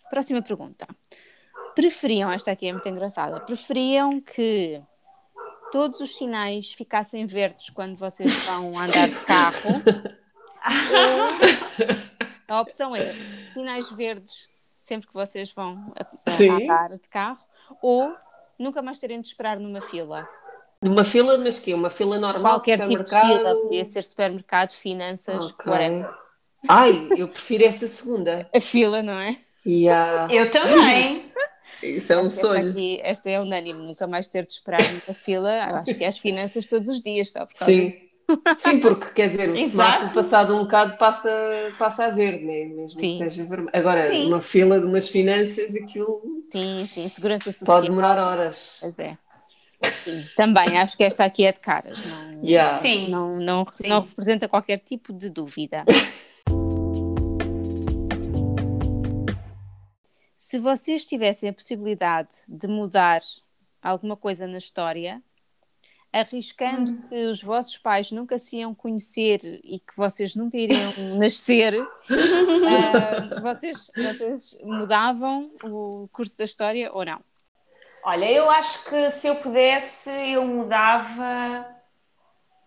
Próxima 0.10 0.42
pergunta. 0.42 0.88
Preferiam, 1.76 2.32
esta 2.32 2.52
aqui 2.52 2.68
é 2.68 2.72
muito 2.72 2.88
engraçada, 2.88 3.42
preferiam 3.42 4.22
que 4.22 4.82
todos 5.70 6.00
os 6.00 6.16
sinais 6.16 6.72
ficassem 6.72 7.26
verdes 7.26 7.70
quando 7.70 7.98
vocês 7.98 8.34
vão 8.46 8.80
andar 8.80 9.10
de 9.10 9.20
carro? 9.26 9.84
ou 12.48 12.56
a 12.56 12.62
opção 12.62 12.96
é 12.96 13.14
sinais 13.44 13.92
verdes 13.92 14.48
sempre 14.86 15.08
que 15.08 15.14
vocês 15.14 15.52
vão 15.52 15.84
a- 15.96 16.32
a 16.32 16.54
andar 16.54 16.90
de 16.90 17.10
carro 17.10 17.44
ou 17.82 18.16
nunca 18.58 18.82
mais 18.82 19.00
terem 19.00 19.20
de 19.20 19.28
esperar 19.28 19.60
numa 19.60 19.82
fila. 19.82 20.28
Numa 20.82 21.04
fila, 21.04 21.38
mas 21.38 21.60
que 21.60 21.74
Uma 21.74 21.90
fila 21.90 22.20
normal 22.20 22.54
Qualquer 22.56 22.80
de 22.82 22.88
tipo 22.88 23.04
de 23.04 23.10
supermercado? 23.10 23.38
fila, 23.40 23.56
podia 23.64 23.86
ser 23.86 24.04
supermercado, 24.04 24.72
finanças, 24.74 25.46
Ok. 25.52 25.72
whatever. 25.72 26.14
Ai, 26.68 27.10
eu 27.18 27.28
prefiro 27.28 27.64
essa 27.64 27.88
segunda. 27.88 28.48
A 28.54 28.62
fila, 28.62 29.02
não 29.02 29.14
é? 29.14 29.40
Yeah, 29.66 30.32
Eu 30.32 30.52
também. 30.52 31.32
isso 31.82 32.14
é 32.14 32.18
um 32.18 32.28
Esta, 32.28 32.42
sonho. 32.42 32.70
aqui, 32.72 33.00
esta 33.02 33.30
é 33.30 33.40
unânime, 33.42 33.88
nunca 33.88 34.06
mais 34.06 34.28
ter 34.30 34.46
de 34.46 34.52
esperar 34.52 34.82
numa 34.84 35.14
fila. 35.16 35.50
Eu 35.52 35.76
acho 35.78 35.96
que 35.96 36.04
é 36.04 36.08
as 36.08 36.18
finanças 36.20 36.68
todos 36.68 36.88
os 36.88 37.02
dias, 37.02 37.32
só 37.32 37.46
por 37.48 37.58
causa 37.58 37.72
Sim. 37.74 38.05
Sim, 38.58 38.80
porque 38.80 39.08
quer 39.14 39.30
dizer, 39.30 39.50
o 39.50 39.58
semáforo 39.58 40.14
passado 40.14 40.56
um 40.56 40.64
bocado 40.64 40.98
passa, 40.98 41.30
passa 41.78 42.06
a 42.06 42.10
verde, 42.10 42.44
né? 42.44 42.66
mesmo 42.66 43.00
Sim. 43.00 43.18
que 43.18 43.24
esteja 43.24 43.48
vermelho. 43.48 43.72
Agora, 43.74 44.10
Sim. 44.10 44.28
uma 44.28 44.42
fila 44.42 44.80
de 44.80 44.86
umas 44.86 45.08
finanças, 45.08 45.76
aquilo 45.76 46.22
Sim, 46.50 46.86
sim, 46.86 47.08
segurança 47.08 47.52
social. 47.52 47.78
pode 47.78 47.90
demorar 47.90 48.18
horas. 48.18 48.78
Pois 48.82 48.98
é. 49.00 49.18
Sim, 49.94 50.26
também 50.36 50.78
acho 50.80 50.98
que 50.98 51.04
esta 51.04 51.26
aqui 51.26 51.46
é 51.46 51.52
de 51.52 51.60
caras, 51.60 52.04
não, 52.04 52.26
Yeah. 52.44 52.78
Sim. 52.80 53.10
não, 53.10 53.36
não, 53.38 53.66
Sim. 53.76 53.88
não 53.88 54.02
representa 54.02 54.48
qualquer 54.48 54.80
tipo 54.80 55.14
de 55.14 55.30
dúvida. 55.30 55.84
Se 60.36 60.60
vocês 60.60 61.06
tivessem 61.06 61.50
a 61.50 61.54
possibilidade 61.54 62.36
de 62.48 62.68
mudar 62.68 63.20
alguma 63.82 64.16
coisa 64.16 64.48
na 64.48 64.58
história, 64.58 65.22
arriscando 66.20 66.92
Hum. 66.92 67.02
que 67.10 67.16
os 67.28 67.42
vossos 67.44 67.78
pais 67.78 68.12
nunca 68.12 68.38
se 68.40 68.58
iam 68.58 68.74
conhecer 68.74 69.40
e 69.64 69.80
que 69.80 69.96
vocês 69.96 70.36
nunca 70.36 70.58
iriam 70.58 70.92
nascer, 71.20 71.74
ah, 71.80 73.40
vocês, 73.42 73.92
vocês 73.96 74.58
mudavam 74.64 75.52
o 75.64 76.08
curso 76.12 76.38
da 76.38 76.46
história 76.46 76.92
ou 76.94 77.06
não? 77.06 77.20
Olha, 78.04 78.32
eu 78.32 78.50
acho 78.52 78.86
que 78.90 79.10
se 79.12 79.28
eu 79.28 79.36
pudesse, 79.38 80.10
eu 80.12 80.46
mudava 80.46 81.66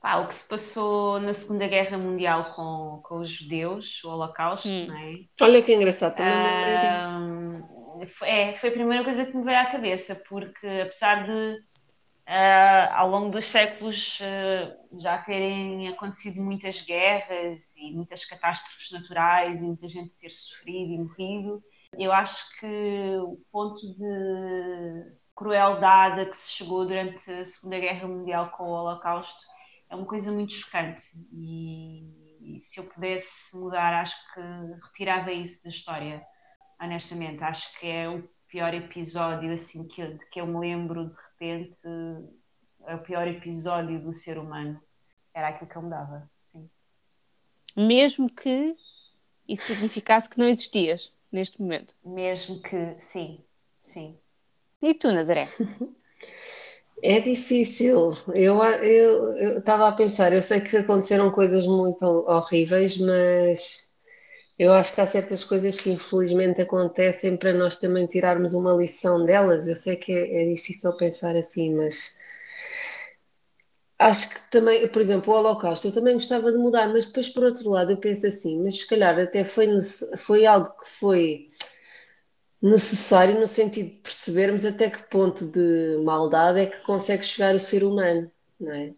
pá, 0.00 0.16
o 0.18 0.26
que 0.26 0.34
se 0.34 0.48
passou 0.48 1.20
na 1.20 1.32
Segunda 1.32 1.66
Guerra 1.68 1.96
Mundial 1.96 2.54
com, 2.54 3.00
com 3.04 3.20
os 3.20 3.30
judeus, 3.30 4.02
o 4.04 4.10
Holocausto, 4.10 4.68
Hum. 4.68 4.86
não 4.88 4.96
é? 4.96 5.14
Olha 5.40 5.62
que 5.62 5.74
engraçado, 5.74 6.16
também 6.16 6.36
me 6.36 6.44
lembrei 6.44 6.90
disso. 6.90 8.24
É, 8.24 8.56
foi 8.58 8.68
a 8.68 8.72
primeira 8.72 9.02
coisa 9.04 9.24
que 9.26 9.36
me 9.36 9.44
veio 9.44 9.58
à 9.58 9.66
cabeça, 9.66 10.14
porque 10.28 10.66
apesar 10.82 11.24
de 11.26 11.58
ah, 12.28 12.94
ao 13.00 13.08
longo 13.08 13.30
dos 13.30 13.46
séculos 13.46 14.20
ah, 14.22 14.76
já 15.00 15.18
terem 15.18 15.88
acontecido 15.88 16.42
muitas 16.42 16.82
guerras 16.82 17.74
e 17.78 17.90
muitas 17.92 18.24
catástrofes 18.26 18.90
naturais 18.92 19.62
e 19.62 19.64
muita 19.64 19.88
gente 19.88 20.14
ter 20.18 20.30
sofrido 20.30 20.92
e 20.92 20.98
morrido, 20.98 21.64
eu 21.98 22.12
acho 22.12 22.58
que 22.60 23.16
o 23.22 23.38
ponto 23.50 23.80
de 23.80 25.16
crueldade 25.34 26.20
a 26.20 26.26
que 26.26 26.36
se 26.36 26.50
chegou 26.50 26.86
durante 26.86 27.30
a 27.30 27.44
Segunda 27.46 27.78
Guerra 27.78 28.06
Mundial 28.06 28.50
com 28.50 28.64
o 28.64 28.72
Holocausto 28.72 29.40
é 29.88 29.96
uma 29.96 30.04
coisa 30.04 30.30
muito 30.30 30.52
chocante. 30.52 31.02
E, 31.32 32.56
e 32.56 32.60
se 32.60 32.78
eu 32.78 32.84
pudesse 32.84 33.56
mudar, 33.56 34.02
acho 34.02 34.16
que 34.34 34.40
retirava 34.86 35.32
isso 35.32 35.64
da 35.64 35.70
história 35.70 36.22
honestamente, 36.80 37.42
acho 37.42 37.78
que 37.78 37.86
é 37.86 38.08
o 38.08 38.28
pior 38.48 38.74
episódio 38.74 39.52
assim 39.52 39.86
que 39.86 40.00
eu, 40.00 40.16
de 40.16 40.28
que 40.30 40.40
eu 40.40 40.46
me 40.46 40.58
lembro 40.58 41.08
de 41.08 41.14
repente, 41.14 41.78
é 42.86 42.94
o 42.94 43.02
pior 43.02 43.28
episódio 43.28 44.00
do 44.00 44.12
ser 44.12 44.38
humano. 44.38 44.80
Era 45.34 45.48
aquilo 45.48 45.70
que 45.70 45.76
eu 45.76 45.82
me 45.82 45.90
dava, 45.90 46.28
sim. 46.42 46.68
mesmo 47.76 48.28
que 48.28 48.74
isso 49.46 49.66
significasse 49.66 50.28
que 50.28 50.38
não 50.38 50.48
existias 50.48 51.12
neste 51.30 51.60
momento. 51.60 51.94
Mesmo 52.04 52.60
que, 52.60 52.94
sim, 52.98 53.44
sim. 53.80 54.18
E 54.82 54.94
tu, 54.94 55.12
Nazaré? 55.12 55.48
É 57.00 57.20
difícil. 57.20 58.14
Eu 58.34 58.60
estava 59.58 59.88
a 59.88 59.92
pensar, 59.92 60.32
eu 60.32 60.42
sei 60.42 60.60
que 60.60 60.76
aconteceram 60.76 61.30
coisas 61.30 61.64
muito 61.64 62.04
horríveis, 62.04 62.98
mas 62.98 63.87
eu 64.58 64.72
acho 64.72 64.94
que 64.94 65.00
há 65.00 65.06
certas 65.06 65.44
coisas 65.44 65.78
que 65.80 65.90
infelizmente 65.90 66.60
acontecem 66.60 67.36
para 67.36 67.52
nós 67.54 67.76
também 67.76 68.06
tirarmos 68.06 68.54
uma 68.54 68.72
lição 68.74 69.24
delas. 69.24 69.68
Eu 69.68 69.76
sei 69.76 69.96
que 69.96 70.12
é, 70.12 70.42
é 70.42 70.54
difícil 70.54 70.96
pensar 70.96 71.36
assim, 71.36 71.74
mas 71.74 72.16
acho 73.98 74.30
que 74.30 74.50
também, 74.50 74.88
por 74.88 75.00
exemplo, 75.00 75.32
o 75.32 75.36
Holocausto, 75.36 75.88
eu 75.88 75.92
também 75.92 76.14
gostava 76.14 76.50
de 76.52 76.58
mudar, 76.58 76.88
mas 76.92 77.06
depois 77.06 77.28
por 77.28 77.44
outro 77.44 77.70
lado 77.70 77.92
eu 77.92 77.96
penso 77.96 78.26
assim, 78.26 78.62
mas 78.62 78.78
se 78.78 78.86
calhar 78.88 79.18
até 79.18 79.44
foi, 79.44 79.68
foi 80.16 80.46
algo 80.46 80.70
que 80.78 80.88
foi 80.88 81.48
necessário 82.62 83.38
no 83.40 83.46
sentido 83.48 83.90
de 83.90 83.96
percebermos 84.02 84.64
até 84.64 84.90
que 84.90 85.02
ponto 85.08 85.46
de 85.50 85.98
maldade 86.04 86.60
é 86.60 86.66
que 86.66 86.80
consegue 86.84 87.24
chegar 87.24 87.54
o 87.54 87.60
ser 87.60 87.84
humano, 87.84 88.30
não 88.60 88.72
é? 88.72 88.94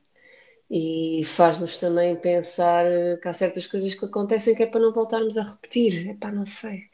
E 0.71 1.25
faz-nos 1.25 1.79
também 1.79 2.15
pensar 2.15 2.85
que 3.21 3.27
há 3.27 3.33
certas 3.33 3.67
coisas 3.67 3.93
que 3.93 4.05
acontecem 4.05 4.55
que 4.55 4.63
é 4.63 4.67
para 4.67 4.81
não 4.81 4.93
voltarmos 4.93 5.37
a 5.37 5.43
repetir. 5.43 6.11
É 6.11 6.15
pá, 6.15 6.31
não 6.31 6.47
sei. 6.47 6.85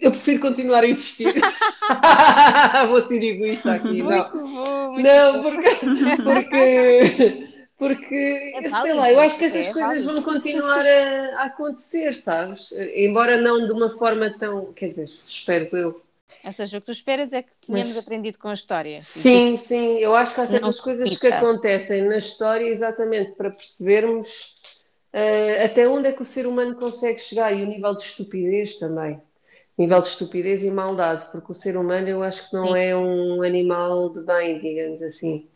Eu 0.00 0.10
prefiro 0.10 0.40
continuar 0.40 0.82
a 0.82 0.88
existir. 0.88 1.32
Vou 2.88 3.00
ser 3.02 3.22
egoísta 3.22 3.74
aqui. 3.74 4.02
Muito 4.02 4.36
não. 4.36 4.50
bom. 4.52 4.90
Muito 4.94 5.06
não, 5.06 5.42
porque, 5.44 5.68
porque, 6.24 7.48
porque 7.78 8.52
é 8.56 8.68
sei 8.68 8.92
lá, 8.92 9.12
eu 9.12 9.20
acho 9.20 9.38
que 9.38 9.44
essas 9.44 9.68
é 9.68 9.72
coisas 9.72 10.02
válido. 10.02 10.14
vão 10.14 10.22
continuar 10.34 10.84
a, 10.84 11.42
a, 11.42 11.44
acontecer, 11.44 12.16
sabes? 12.16 12.72
Embora 12.96 13.40
não 13.40 13.64
de 13.64 13.72
uma 13.72 13.90
forma 13.90 14.36
tão. 14.36 14.72
Quer 14.72 14.88
dizer, 14.88 15.08
espero 15.24 15.76
eu. 15.76 16.07
Ou 16.44 16.52
seja, 16.52 16.78
o 16.78 16.80
que 16.80 16.86
tu 16.86 16.92
esperas 16.92 17.32
é 17.32 17.42
que 17.42 17.50
tenhamos 17.60 17.94
Mas, 17.94 18.06
aprendido 18.06 18.38
com 18.38 18.48
a 18.48 18.52
história. 18.52 19.00
Sim, 19.00 19.56
sim, 19.56 19.98
eu 19.98 20.14
acho 20.14 20.34
que 20.34 20.40
há 20.40 20.46
certas 20.46 20.80
coisas 20.80 21.18
que 21.18 21.26
acontecem 21.26 22.02
na 22.02 22.18
história 22.18 22.66
exatamente 22.66 23.32
para 23.32 23.50
percebermos 23.50 24.84
uh, 25.12 25.64
até 25.64 25.88
onde 25.88 26.08
é 26.08 26.12
que 26.12 26.22
o 26.22 26.24
ser 26.24 26.46
humano 26.46 26.76
consegue 26.76 27.18
chegar 27.18 27.52
e 27.52 27.62
o 27.62 27.66
nível 27.66 27.94
de 27.94 28.02
estupidez 28.02 28.76
também. 28.78 29.20
Nível 29.76 30.00
de 30.00 30.08
estupidez 30.08 30.64
e 30.64 30.70
maldade, 30.70 31.26
porque 31.30 31.52
o 31.52 31.54
ser 31.54 31.76
humano 31.76 32.08
eu 32.08 32.22
acho 32.22 32.48
que 32.48 32.56
não 32.56 32.72
sim. 32.72 32.78
é 32.78 32.96
um 32.96 33.42
animal 33.42 34.10
de 34.10 34.24
bem, 34.24 34.58
digamos 34.58 35.00
assim. 35.02 35.48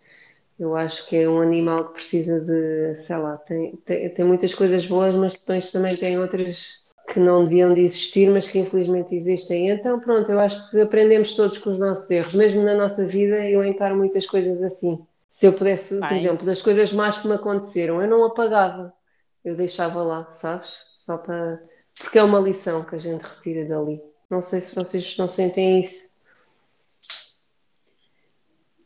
Eu 0.58 0.76
acho 0.76 1.08
que 1.08 1.16
é 1.16 1.28
um 1.28 1.40
animal 1.40 1.88
que 1.88 1.94
precisa 1.94 2.40
de, 2.40 2.94
sei 2.94 3.16
lá, 3.16 3.36
tem, 3.38 3.74
tem, 3.84 4.08
tem 4.10 4.24
muitas 4.24 4.54
coisas 4.54 4.86
boas, 4.86 5.14
mas 5.14 5.40
depois 5.40 5.72
também 5.72 5.96
tem 5.96 6.18
outras 6.20 6.81
que 7.08 7.18
não 7.18 7.44
deviam 7.44 7.74
de 7.74 7.80
existir, 7.80 8.30
mas 8.30 8.48
que 8.48 8.58
infelizmente 8.58 9.14
existem. 9.14 9.70
Então, 9.70 9.98
pronto, 10.00 10.30
eu 10.30 10.38
acho 10.38 10.70
que 10.70 10.80
aprendemos 10.80 11.34
todos 11.34 11.58
com 11.58 11.70
os 11.70 11.78
nossos 11.78 12.10
erros. 12.10 12.34
Mesmo 12.34 12.62
na 12.62 12.74
nossa 12.74 13.06
vida, 13.06 13.46
eu 13.48 13.64
encaro 13.64 13.96
muitas 13.96 14.26
coisas 14.26 14.62
assim. 14.62 15.04
Se 15.28 15.46
eu 15.46 15.52
pudesse, 15.52 15.98
por 15.98 16.12
exemplo, 16.12 16.46
das 16.46 16.60
coisas 16.60 16.92
más 16.92 17.18
que 17.18 17.28
me 17.28 17.34
aconteceram, 17.34 18.02
eu 18.02 18.08
não 18.08 18.24
apagava, 18.24 18.92
eu 19.44 19.56
deixava 19.56 20.02
lá, 20.02 20.30
sabes? 20.30 20.74
Só 20.96 21.18
para. 21.18 21.62
Porque 21.98 22.18
é 22.18 22.22
uma 22.22 22.40
lição 22.40 22.84
que 22.84 22.94
a 22.94 22.98
gente 22.98 23.22
retira 23.22 23.66
dali. 23.66 24.00
Não 24.30 24.40
sei 24.40 24.60
se 24.60 24.74
vocês 24.74 25.16
não 25.18 25.28
sentem 25.28 25.80
isso. 25.80 26.12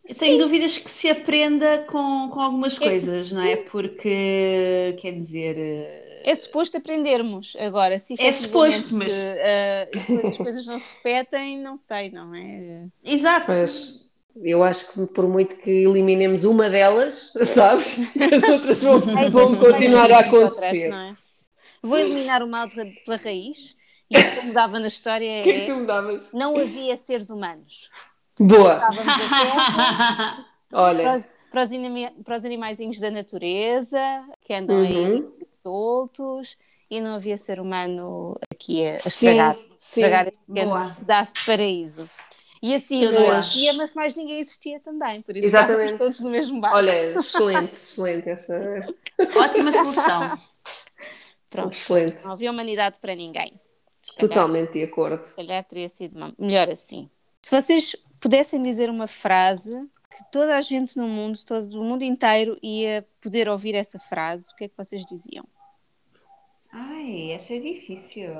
Eu 0.08 0.14
tenho 0.14 0.32
Sim. 0.32 0.38
dúvidas 0.38 0.78
que 0.78 0.90
se 0.90 1.08
aprenda 1.08 1.84
com, 1.90 2.30
com 2.32 2.40
algumas 2.40 2.76
é 2.76 2.78
coisas, 2.78 3.32
não 3.32 3.42
é? 3.42 3.56
Porque, 3.56 4.96
quer 5.00 5.12
dizer 5.12 6.05
é 6.26 6.34
suposto 6.34 6.76
aprendermos. 6.76 7.56
Agora, 7.58 8.00
se 8.00 8.16
é 8.18 8.32
suposto, 8.32 8.96
mas 8.96 9.12
uh, 9.12 10.26
as 10.26 10.36
coisas 10.36 10.66
não 10.66 10.76
se 10.76 10.88
repetem, 10.96 11.56
não 11.56 11.76
sei, 11.76 12.10
não 12.10 12.34
é? 12.34 12.88
Exato. 13.04 13.46
Pois, 13.46 14.10
eu 14.42 14.64
acho 14.64 14.92
que 14.92 15.06
por 15.06 15.28
muito 15.28 15.56
que 15.56 15.70
eliminemos 15.70 16.44
uma 16.44 16.68
delas, 16.68 17.32
sabes? 17.46 17.96
As 18.20 18.48
outras 18.48 18.82
vão, 18.82 19.00
vão 19.30 19.56
continuar 19.56 20.10
a 20.10 20.18
acontecer. 20.18 20.92
Outras, 20.92 21.12
é? 21.12 21.14
Vou 21.80 21.96
eliminar 21.96 22.42
o 22.42 22.48
mal 22.48 22.68
pela 22.68 23.16
raiz. 23.16 23.76
E 24.10 24.18
o 24.18 24.32
que 24.32 24.38
eu 24.38 24.44
mudava 24.46 24.80
na 24.80 24.88
história 24.88 25.30
é. 25.40 25.42
que 25.42 25.50
é 25.50 25.60
que 25.60 25.66
tu 25.66 25.76
mudavas? 25.76 26.32
Não 26.32 26.58
havia 26.58 26.96
seres 26.96 27.30
humanos. 27.30 27.88
Boa! 28.38 28.82
Olha. 30.72 31.02
Para, 31.02 31.24
para, 31.50 31.62
os, 31.62 31.70
para 32.24 32.36
os 32.36 32.44
animaizinhos 32.44 32.98
da 32.98 33.12
natureza 33.12 34.00
que 34.44 34.52
andam 34.52 34.76
uhum. 34.76 34.84
aí 34.84 35.24
soltos 35.66 36.56
e 36.88 37.00
não 37.00 37.16
havia 37.16 37.36
ser 37.36 37.58
humano 37.58 38.38
aqui 38.52 38.86
a, 38.86 38.92
a 38.92 38.94
estragar, 38.94 39.56
sim, 39.56 40.00
estragar 40.00 40.28
este 40.28 40.40
pedaço 40.96 41.34
de 41.34 41.44
paraíso. 41.44 42.08
E 42.62 42.72
assim 42.72 43.02
eu 43.02 43.12
não 43.12 43.34
existia, 43.34 43.72
mas 43.72 43.92
mais 43.92 44.14
ninguém 44.14 44.38
existia 44.38 44.78
também, 44.78 45.20
por 45.22 45.36
isso 45.36 45.46
Exatamente. 45.46 45.98
todos 45.98 46.20
no 46.20 46.30
mesmo 46.30 46.60
barco. 46.60 46.76
Olha, 46.76 47.18
excelente, 47.18 47.74
excelente 47.74 48.28
essa. 48.28 48.56
Ótima 49.36 49.72
solução. 49.72 50.38
Pronto, 51.50 51.72
excelente. 51.72 52.24
não 52.24 52.32
havia 52.32 52.50
humanidade 52.50 53.00
para 53.00 53.14
ninguém. 53.14 53.60
Totalmente 54.16 54.74
de 54.74 54.84
acordo. 54.84 55.24
Se 55.24 55.34
calhar 55.34 55.64
teria 55.64 55.88
sido 55.88 56.32
melhor 56.38 56.68
assim. 56.70 57.10
Se 57.42 57.50
vocês 57.50 57.96
pudessem 58.20 58.62
dizer 58.62 58.88
uma 58.88 59.08
frase 59.08 59.76
que 60.10 60.30
toda 60.30 60.56
a 60.56 60.60
gente 60.60 60.96
no 60.96 61.08
mundo, 61.08 61.38
todo 61.44 61.80
o 61.80 61.84
mundo 61.84 62.04
inteiro 62.04 62.56
ia 62.62 63.04
poder 63.20 63.48
ouvir 63.48 63.74
essa 63.74 63.98
frase, 63.98 64.52
o 64.52 64.56
que 64.56 64.64
é 64.64 64.68
que 64.68 64.76
vocês 64.76 65.04
diziam? 65.04 65.44
Ai, 67.06 67.30
essa 67.30 67.54
é 67.54 67.60
difícil. 67.60 68.32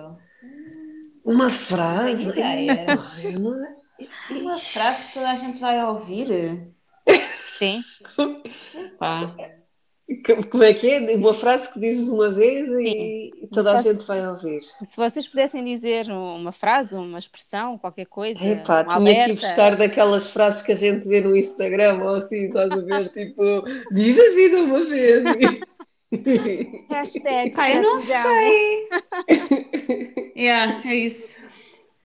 Uma 1.24 1.48
frase? 1.48 2.32
Uma 4.28 4.58
frase 4.58 5.06
que 5.06 5.14
toda 5.14 5.30
a 5.30 5.34
gente 5.36 5.60
vai 5.60 5.84
ouvir? 5.84 6.74
Sim. 7.58 7.80
Pá. 8.98 9.32
Como 10.50 10.64
é 10.64 10.74
que 10.74 10.90
é? 10.90 11.16
Uma 11.16 11.32
frase 11.32 11.72
que 11.72 11.78
dizes 11.78 12.08
uma 12.08 12.32
vez 12.32 12.68
e 12.70 12.82
Sim. 12.82 13.48
toda 13.52 13.76
a 13.76 13.82
gente 13.82 14.04
vai 14.04 14.26
ouvir. 14.28 14.60
Se 14.82 14.96
vocês 14.96 15.28
pudessem 15.28 15.64
dizer 15.64 16.10
uma 16.10 16.52
frase, 16.52 16.96
uma 16.96 17.18
expressão, 17.18 17.78
qualquer 17.78 18.06
coisa. 18.06 18.44
Epá, 18.44 18.82
um 18.98 19.04
tinha 19.04 19.26
que 19.26 19.30
ir 19.30 19.34
buscar 19.34 19.76
daquelas 19.76 20.30
frases 20.30 20.62
que 20.62 20.72
a 20.72 20.76
gente 20.76 21.06
vê 21.06 21.20
no 21.20 21.36
Instagram 21.36 22.02
ou 22.02 22.16
assim, 22.16 22.46
estás 22.46 22.72
a 22.72 22.76
ver, 22.76 23.10
tipo, 23.14 23.64
viva 23.92 24.22
a 24.22 24.34
vida 24.34 24.58
uma 24.58 24.84
vez. 24.84 25.24
Hashtag. 26.90 27.52
Pai, 27.54 27.78
eu 27.78 27.82
não 27.82 28.00
sei. 28.00 28.88
yeah, 30.36 30.82
é 30.88 30.94
isso. 30.94 31.40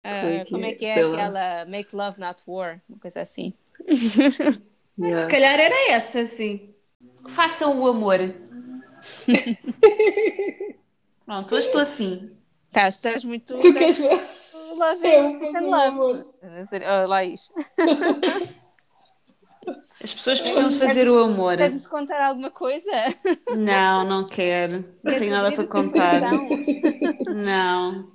Uh, 0.04 0.50
como 0.50 0.66
é 0.66 0.74
que 0.74 0.86
é 0.86 1.04
aquela 1.04 1.66
Make 1.66 1.96
Love 1.96 2.20
Not 2.20 2.42
War? 2.48 2.82
Uma 2.90 3.00
coisa 3.00 3.22
assim. 3.22 3.54
Yeah. 5.00 5.22
Se 5.22 5.28
calhar 5.32 5.60
era 5.60 5.92
essa, 5.92 6.26
sim. 6.26 6.76
Façam 7.34 7.80
o 7.82 7.88
amor. 7.88 8.20
Pronto, 11.26 11.56
hoje 11.56 11.68
estou 11.68 11.82
assim. 11.82 12.30
Estás, 12.68 12.96
estás 12.96 13.24
muito. 13.24 13.58
Tu 13.58 13.74
queres 13.74 13.98
ver? 13.98 14.22
Love, 14.76 15.08
é, 15.08 15.60
love. 15.60 16.26
Oh, 16.86 17.08
Laís. 17.08 17.50
As 20.04 20.14
pessoas 20.14 20.42
precisam 20.42 20.70
de 20.70 20.78
fazer 20.78 21.08
o 21.08 21.20
amor. 21.24 21.58
Queres-nos 21.58 21.88
contar 21.88 22.26
alguma 22.26 22.50
coisa? 22.52 22.92
Não, 23.56 24.04
não 24.06 24.28
quero. 24.28 24.86
Não 25.04 25.20
tenho 25.20 25.32
nada 25.32 25.52
para 25.52 25.68
contar. 25.68 26.22
Não, 27.28 28.12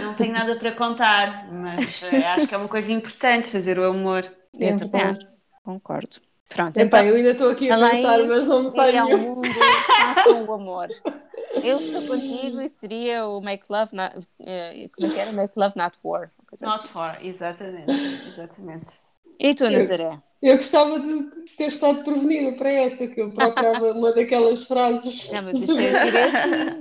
não 0.00 0.14
tenho 0.14 0.32
nada 0.32 0.56
para 0.56 0.72
contar, 0.72 1.52
mas 1.52 2.02
eh, 2.02 2.26
acho 2.26 2.46
que 2.46 2.54
é 2.54 2.58
uma 2.58 2.68
coisa 2.68 2.92
importante 2.92 3.48
fazer 3.48 3.78
o 3.78 3.84
amor. 3.84 4.24
Eu 4.58 4.76
também 4.76 5.18
concordo. 5.64 6.16
Pronto, 6.48 6.78
então, 6.80 7.04
eu 7.04 7.14
ainda 7.14 7.32
estou 7.32 7.50
aqui 7.50 7.70
a 7.70 7.76
pensar, 7.76 8.26
mas 8.26 8.48
não 8.48 8.62
me 8.62 8.70
sai 8.70 8.96
ao 8.96 9.10
mundo, 9.10 9.46
façam 9.86 10.44
o 10.46 10.52
amor. 10.54 10.88
Eu 11.62 11.78
estou 11.78 12.06
contigo 12.06 12.60
e 12.60 12.68
seria 12.68 13.26
o 13.26 13.40
Make 13.40 13.66
Love 13.68 13.94
Not, 13.94 14.16
uh, 14.18 14.90
como 14.94 15.10
é 15.10 15.14
que 15.14 15.20
era? 15.20 15.32
Make 15.32 15.52
Love 15.56 15.74
Not 15.76 15.98
War. 16.02 16.30
Not 16.62 16.74
assim. 16.74 16.88
War, 16.94 17.24
exatamente, 17.24 17.92
exatamente. 18.28 18.94
E 19.38 19.54
tu, 19.54 19.68
Nazaré? 19.68 20.22
Eu 20.40 20.56
gostava 20.56 21.00
de 21.00 21.24
ter 21.56 21.68
estado 21.68 22.04
prevenida 22.04 22.56
para 22.56 22.70
essa, 22.70 23.06
que 23.06 23.20
eu 23.20 23.30
procurava 23.30 23.90
uma 23.92 24.12
daquelas 24.12 24.64
frases. 24.64 25.30
Não, 25.32 25.42
mas 25.42 25.60
isto 25.60 25.76
é 25.78 26.04
giresse, 26.04 26.36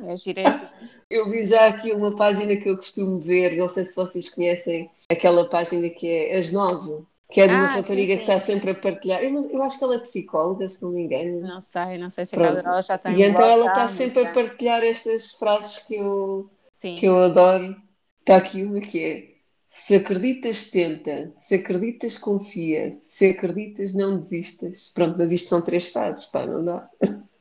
é 0.07 0.15
giresse. 0.15 0.69
Eu 1.09 1.29
vi 1.29 1.43
já 1.45 1.67
aqui 1.67 1.91
uma 1.91 2.15
página 2.15 2.55
que 2.57 2.69
eu 2.69 2.75
costumo 2.75 3.19
ver, 3.19 3.57
não 3.57 3.67
sei 3.67 3.85
se 3.85 3.95
vocês 3.95 4.29
conhecem, 4.29 4.89
aquela 5.09 5.49
página 5.49 5.89
que 5.89 6.07
é 6.07 6.37
As 6.37 6.51
Nove, 6.51 7.05
que 7.31 7.41
é 7.41 7.47
de 7.47 7.53
uma 7.53 7.63
ah, 7.63 7.67
rapariga 7.67 8.15
que 8.15 8.21
está 8.21 8.39
sempre 8.39 8.71
a 8.71 8.75
partilhar. 8.75 9.23
Eu, 9.23 9.41
eu, 9.49 9.63
acho 9.63 9.77
que 9.77 9.83
ela 9.83 9.95
é 9.95 9.99
psicóloga, 9.99 10.67
se 10.67 10.83
não 10.83 10.91
me 10.91 11.03
engano. 11.03 11.41
Não 11.41 11.61
sei, 11.61 11.97
não 11.97 12.09
sei 12.09 12.25
se 12.25 12.35
Pronto. 12.35 12.59
ela 12.65 12.81
já 12.81 12.97
tem. 12.97 13.15
E 13.15 13.23
então 13.23 13.43
ela 13.43 13.67
está 13.67 13.87
sempre 13.87 14.25
a 14.25 14.33
partilhar 14.33 14.83
estas 14.83 15.31
frases 15.31 15.79
que 15.87 15.95
eu, 15.95 16.49
que 16.79 17.05
eu 17.05 17.17
adoro. 17.17 17.75
Está 18.19 18.37
aqui 18.37 18.63
uma 18.63 18.81
que 18.81 19.03
é 19.03 19.36
se 19.69 19.95
acreditas, 19.95 20.69
tenta. 20.69 21.31
Se 21.35 21.55
acreditas, 21.55 22.17
confia. 22.17 22.97
Se 23.01 23.29
acreditas, 23.29 23.93
não 23.93 24.17
desistas. 24.17 24.91
Pronto, 24.93 25.15
mas 25.17 25.31
isto 25.31 25.49
são 25.49 25.61
três 25.61 25.87
fases, 25.87 26.25
pá, 26.25 26.45
não 26.45 26.63
dá. 26.63 26.89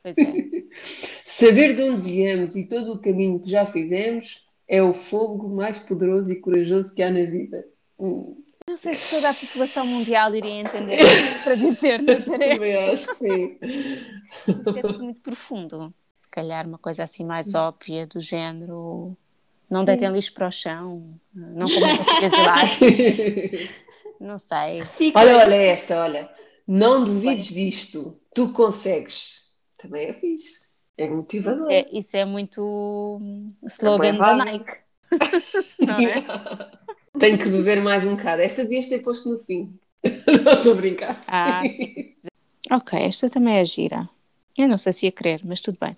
Pois 0.03 0.17
é. 0.17 0.23
Saber 1.25 1.75
de 1.75 1.83
onde 1.83 2.01
viemos 2.01 2.55
e 2.55 2.65
todo 2.65 2.93
o 2.93 3.01
caminho 3.01 3.39
que 3.39 3.49
já 3.49 3.65
fizemos 3.65 4.45
é 4.67 4.81
o 4.81 4.93
fogo 4.93 5.47
mais 5.49 5.79
poderoso 5.79 6.31
e 6.31 6.41
corajoso 6.41 6.93
que 6.93 7.01
há 7.01 7.09
na 7.09 7.23
vida. 7.23 7.65
Hum, 7.99 8.43
Não 8.69 8.77
sei 8.77 8.95
se 8.95 9.09
toda 9.09 9.29
a 9.29 9.33
população 9.33 9.85
mundial 9.85 10.35
iria 10.35 10.61
entender 10.61 10.99
é 10.99 11.43
para 11.43 11.55
dizer, 11.55 12.01
Nazaré. 12.01 12.53
também 12.55 12.75
acho 12.75 13.07
que 13.07 13.15
sim. 13.15 13.57
Isto 14.47 14.77
é 14.77 14.81
tudo 14.81 15.03
muito 15.03 15.21
profundo. 15.21 15.93
Se 16.21 16.29
calhar 16.29 16.67
uma 16.67 16.77
coisa 16.77 17.03
assim 17.03 17.25
mais 17.25 17.55
óbvia, 17.55 18.05
do 18.05 18.19
género. 18.19 19.17
Não 19.69 19.83
deitem 19.83 20.11
lixo 20.11 20.33
para 20.33 20.47
o 20.47 20.51
chão, 20.51 21.19
não 21.33 21.67
comam 21.69 21.97
português 21.97 22.31
de 22.31 22.41
lá. 22.41 22.63
Não 24.19 24.39
sei. 24.39 24.83
Sim, 24.85 25.11
Olha, 25.13 25.37
olha 25.37 25.55
esta, 25.55 26.01
olha. 26.01 26.29
Não 26.67 27.03
duvides 27.03 27.53
disto. 27.53 28.19
Tu 28.33 28.51
consegues. 28.51 29.51
Também 29.77 30.07
é 30.07 30.13
fixe. 30.13 30.67
É 30.97 31.07
motivador. 31.07 31.71
É, 31.71 31.85
isso 31.91 32.17
é 32.17 32.25
muito 32.25 33.19
hum, 33.21 33.47
slogan 33.63 34.15
É 34.15 34.17
da. 34.17 34.35
Nike. 34.35 34.71
Não 35.79 35.99
é? 35.99 36.25
Tenho 37.19 37.37
que 37.37 37.49
beber 37.49 37.81
mais 37.81 38.05
um 38.05 38.15
bocado. 38.15 38.41
Esta 38.41 38.63
devias 38.63 38.87
ter 38.87 38.99
posto 38.99 39.29
no 39.29 39.39
fim. 39.39 39.77
Não 40.43 40.53
estou 40.53 40.73
a 40.73 40.75
brincar. 40.75 41.23
Ah, 41.27 41.63
sim. 41.67 42.15
Ok, 42.71 42.99
esta 42.99 43.29
também 43.29 43.57
é 43.57 43.65
gira. 43.65 44.09
Eu 44.57 44.67
não 44.67 44.77
sei 44.77 44.93
se 44.93 45.05
ia 45.05 45.11
querer, 45.11 45.41
mas 45.43 45.61
tudo 45.61 45.77
bem. 45.79 45.95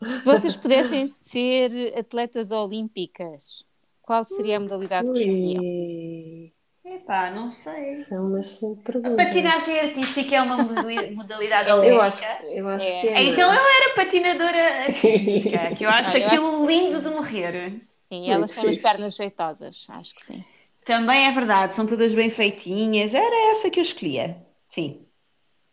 Se 0.00 0.24
vocês 0.24 0.56
pudessem 0.56 1.06
ser 1.06 1.96
atletas 1.98 2.50
olímpicas, 2.52 3.64
qual 4.00 4.24
seria 4.24 4.56
a 4.56 4.60
modalidade 4.60 5.12
que 5.12 5.18
escolhiam? 5.18 6.52
Epá, 6.82 7.30
não 7.30 7.48
sei. 7.48 7.92
são 7.92 8.26
umas 8.28 8.46
excelente 8.48 8.80
A 8.80 8.84
perguntas. 8.92 9.26
patinagem 9.26 9.80
artística 9.80 10.34
é 10.36 10.42
uma 10.42 10.56
modali- 10.62 11.14
modalidade 11.14 11.68
Eu 11.68 11.76
olímpica. 11.76 12.02
acho, 12.06 12.24
eu 12.46 12.68
acho 12.68 12.86
É. 12.86 13.00
que 13.00 13.08
é. 13.08 13.22
Então 13.24 13.52
eu 13.54 13.60
era 13.60 13.94
patinadora 13.94 14.82
artística, 14.86 15.74
que 15.76 15.84
eu 15.84 15.90
acho 15.90 16.16
Ah, 16.16 16.20
eu 16.20 16.26
aquilo 16.26 16.48
acho 16.48 16.66
lindo 16.66 17.02
de 17.02 17.08
morrer. 17.10 17.80
Sim, 18.08 18.30
elas 18.30 18.56
Muito 18.56 18.66
têm 18.66 18.76
as 18.76 18.82
pernas 18.82 19.14
jeitosas, 19.14 19.86
acho 19.90 20.14
que 20.16 20.24
sim. 20.24 20.44
Também 20.84 21.26
é 21.26 21.30
verdade, 21.32 21.74
são 21.76 21.86
todas 21.86 22.12
bem 22.14 22.30
feitinhas. 22.30 23.14
Era 23.14 23.50
essa 23.52 23.70
que 23.70 23.78
eu 23.78 23.82
escolhia. 23.84 24.44
Sim. 24.66 25.06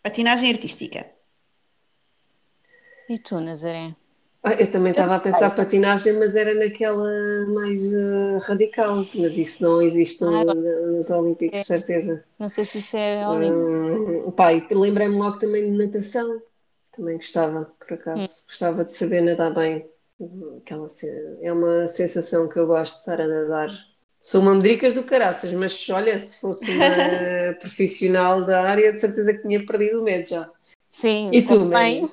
Patinagem 0.04 0.52
artística. 0.52 1.10
E 3.10 3.18
tu, 3.18 3.40
Nazaré? 3.40 3.96
Ah, 4.44 4.54
eu 4.54 4.72
também 4.72 4.92
estava 4.92 5.16
a 5.16 5.20
pensar 5.20 5.50
patinagem, 5.56 6.14
mas 6.20 6.36
era 6.36 6.54
naquela 6.54 7.46
mais 7.48 7.82
eh, 7.94 8.38
radical. 8.44 9.06
Mas 9.16 9.38
isso 9.38 9.64
não 9.64 9.82
existe 9.82 10.24
Ah, 10.24 10.44
no- 10.44 10.54
nos 10.98 11.10
Olímpicos, 11.10 11.60
é. 11.60 11.64
certeza. 11.64 12.24
Não 12.40 12.48
sei 12.50 12.66
se 12.66 12.78
isso 12.80 12.96
é 12.98 13.28
olímpico. 13.28 14.28
Hum, 14.28 14.32
pá, 14.32 14.54
e 14.54 14.66
lembrei-me 14.72 15.16
logo 15.18 15.38
também 15.40 15.66
de 15.72 15.78
natação. 15.78 16.42
Também 16.96 17.18
gostava, 17.18 17.66
por 17.80 17.94
acaso. 17.94 18.24
Hum. 18.24 18.46
Gostava 18.48 18.86
de 18.86 18.94
saber 18.94 19.22
nadar 19.22 19.54
bem. 19.54 19.86
Aquela, 20.62 20.88
é 21.42 21.52
uma 21.54 21.88
sensação 21.88 22.50
que 22.50 22.58
eu 22.58 22.66
gosto 22.66 22.94
de 22.96 23.00
estar 23.02 23.22
a 23.22 23.28
nadar. 23.28 23.70
Sou 24.20 24.42
uma 24.42 24.56
medricas 24.56 24.94
do 24.96 25.04
caraças, 25.04 25.54
mas 25.54 25.88
olha, 25.90 26.18
se 26.18 26.40
fosse 26.42 26.72
uma 26.72 27.54
profissional 27.60 28.44
da 28.46 28.64
área, 28.64 28.94
de 28.94 29.00
certeza 29.00 29.34
que 29.34 29.42
tinha 29.44 29.64
perdido 29.66 30.02
o 30.02 30.04
medo 30.04 30.28
já. 30.28 30.50
Sim, 30.90 31.28
E 31.32 31.42
tu, 31.44 31.60
também. 31.60 32.10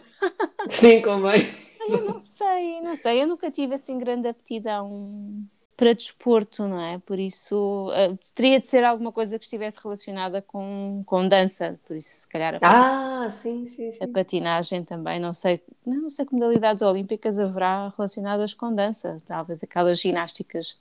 Sim, 0.69 1.01
convém. 1.03 1.64
Mas 1.85 1.93
eu 1.93 2.05
não 2.07 2.19
sei, 2.19 2.81
não 2.81 2.97
sei. 2.97 3.23
Eu 3.23 3.27
nunca 3.27 3.51
tive 3.51 3.75
assim 3.75 3.99
grande 3.99 4.27
aptidão 4.27 5.45
para 5.77 5.93
desporto, 5.93 6.67
não 6.67 6.81
é? 6.81 6.99
Por 6.99 7.19
isso, 7.19 7.91
eh, 7.95 8.17
teria 8.35 8.59
de 8.59 8.67
ser 8.67 8.85
alguma 8.85 9.13
coisa 9.13 9.39
que 9.39 9.45
estivesse 9.45 9.79
relacionada 9.83 10.41
com, 10.41 11.03
com 11.05 11.29
dança. 11.29 11.79
Por 11.87 11.97
isso, 11.97 12.21
se 12.23 12.29
calhar, 12.29 12.55
a, 12.63 13.25
Ah, 13.25 13.29
sim, 13.29 13.67
sim, 13.67 13.89
a 13.89 13.93
sim. 13.93 14.07
patinagem 14.13 14.83
também. 14.85 15.21
Não 15.21 15.35
sei, 15.35 15.61
não 15.85 16.09
sei 16.09 16.25
que 16.25 16.33
modalidades 16.33 16.83
olímpicas 16.83 17.39
haverá 17.39 17.93
relacionadas 17.97 18.55
com 18.55 18.75
dança. 18.75 19.21
Talvez 19.27 19.63
aquelas 19.63 19.99
ginásticas 20.01 20.79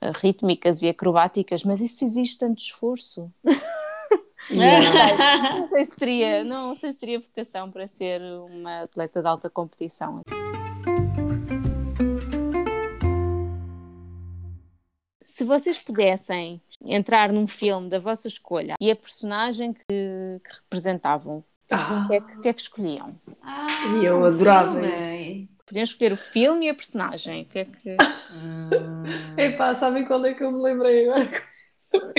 eh, 0.00 0.12
rítmicas 0.16 0.82
e 0.82 0.88
acrobáticas, 0.88 1.64
mas 1.64 1.80
isso 1.80 2.04
exige 2.04 2.36
tanto 2.36 2.58
esforço. 2.58 3.32
Yeah. 4.52 5.60
Não 5.60 5.66
sei 5.66 5.84
se 5.84 5.94
teria, 5.96 6.44
não 6.44 6.74
sei 6.74 6.92
se 6.92 6.98
teria 6.98 7.20
vocação 7.20 7.70
para 7.70 7.86
ser 7.86 8.20
uma 8.22 8.82
atleta 8.82 9.20
de 9.22 9.28
alta 9.28 9.48
competição. 9.48 10.22
Se 15.22 15.44
vocês 15.44 15.78
pudessem 15.78 16.60
entrar 16.84 17.30
num 17.32 17.46
filme 17.46 17.88
da 17.88 17.98
vossa 17.98 18.26
escolha 18.26 18.74
e 18.80 18.90
a 18.90 18.96
personagem 18.96 19.72
que, 19.72 19.84
que 19.86 20.54
representavam, 20.62 21.44
Ah, 21.70 22.02
o 22.04 22.08
que, 22.08 22.14
é 22.14 22.20
que, 22.20 22.40
que 22.40 22.48
é 22.48 22.52
que 22.52 22.60
escolhiam? 22.62 23.20
Ah, 23.44 23.66
E 24.00 24.04
eu 24.04 24.24
adorava 24.24 24.80
filme. 24.80 25.48
Podiam 25.66 25.84
escolher 25.84 26.12
o 26.12 26.16
filme 26.16 26.66
e 26.66 26.70
a 26.70 26.74
personagem. 26.74 27.42
O 27.42 27.44
que 27.46 27.58
é 27.60 27.64
que... 27.64 27.96
epá, 29.40 29.76
sabem 29.76 30.04
qual 30.04 30.24
é 30.24 30.34
que 30.34 30.42
eu 30.42 30.50
me 30.50 30.60
lembrei 30.60 31.08
agora? 31.08 31.30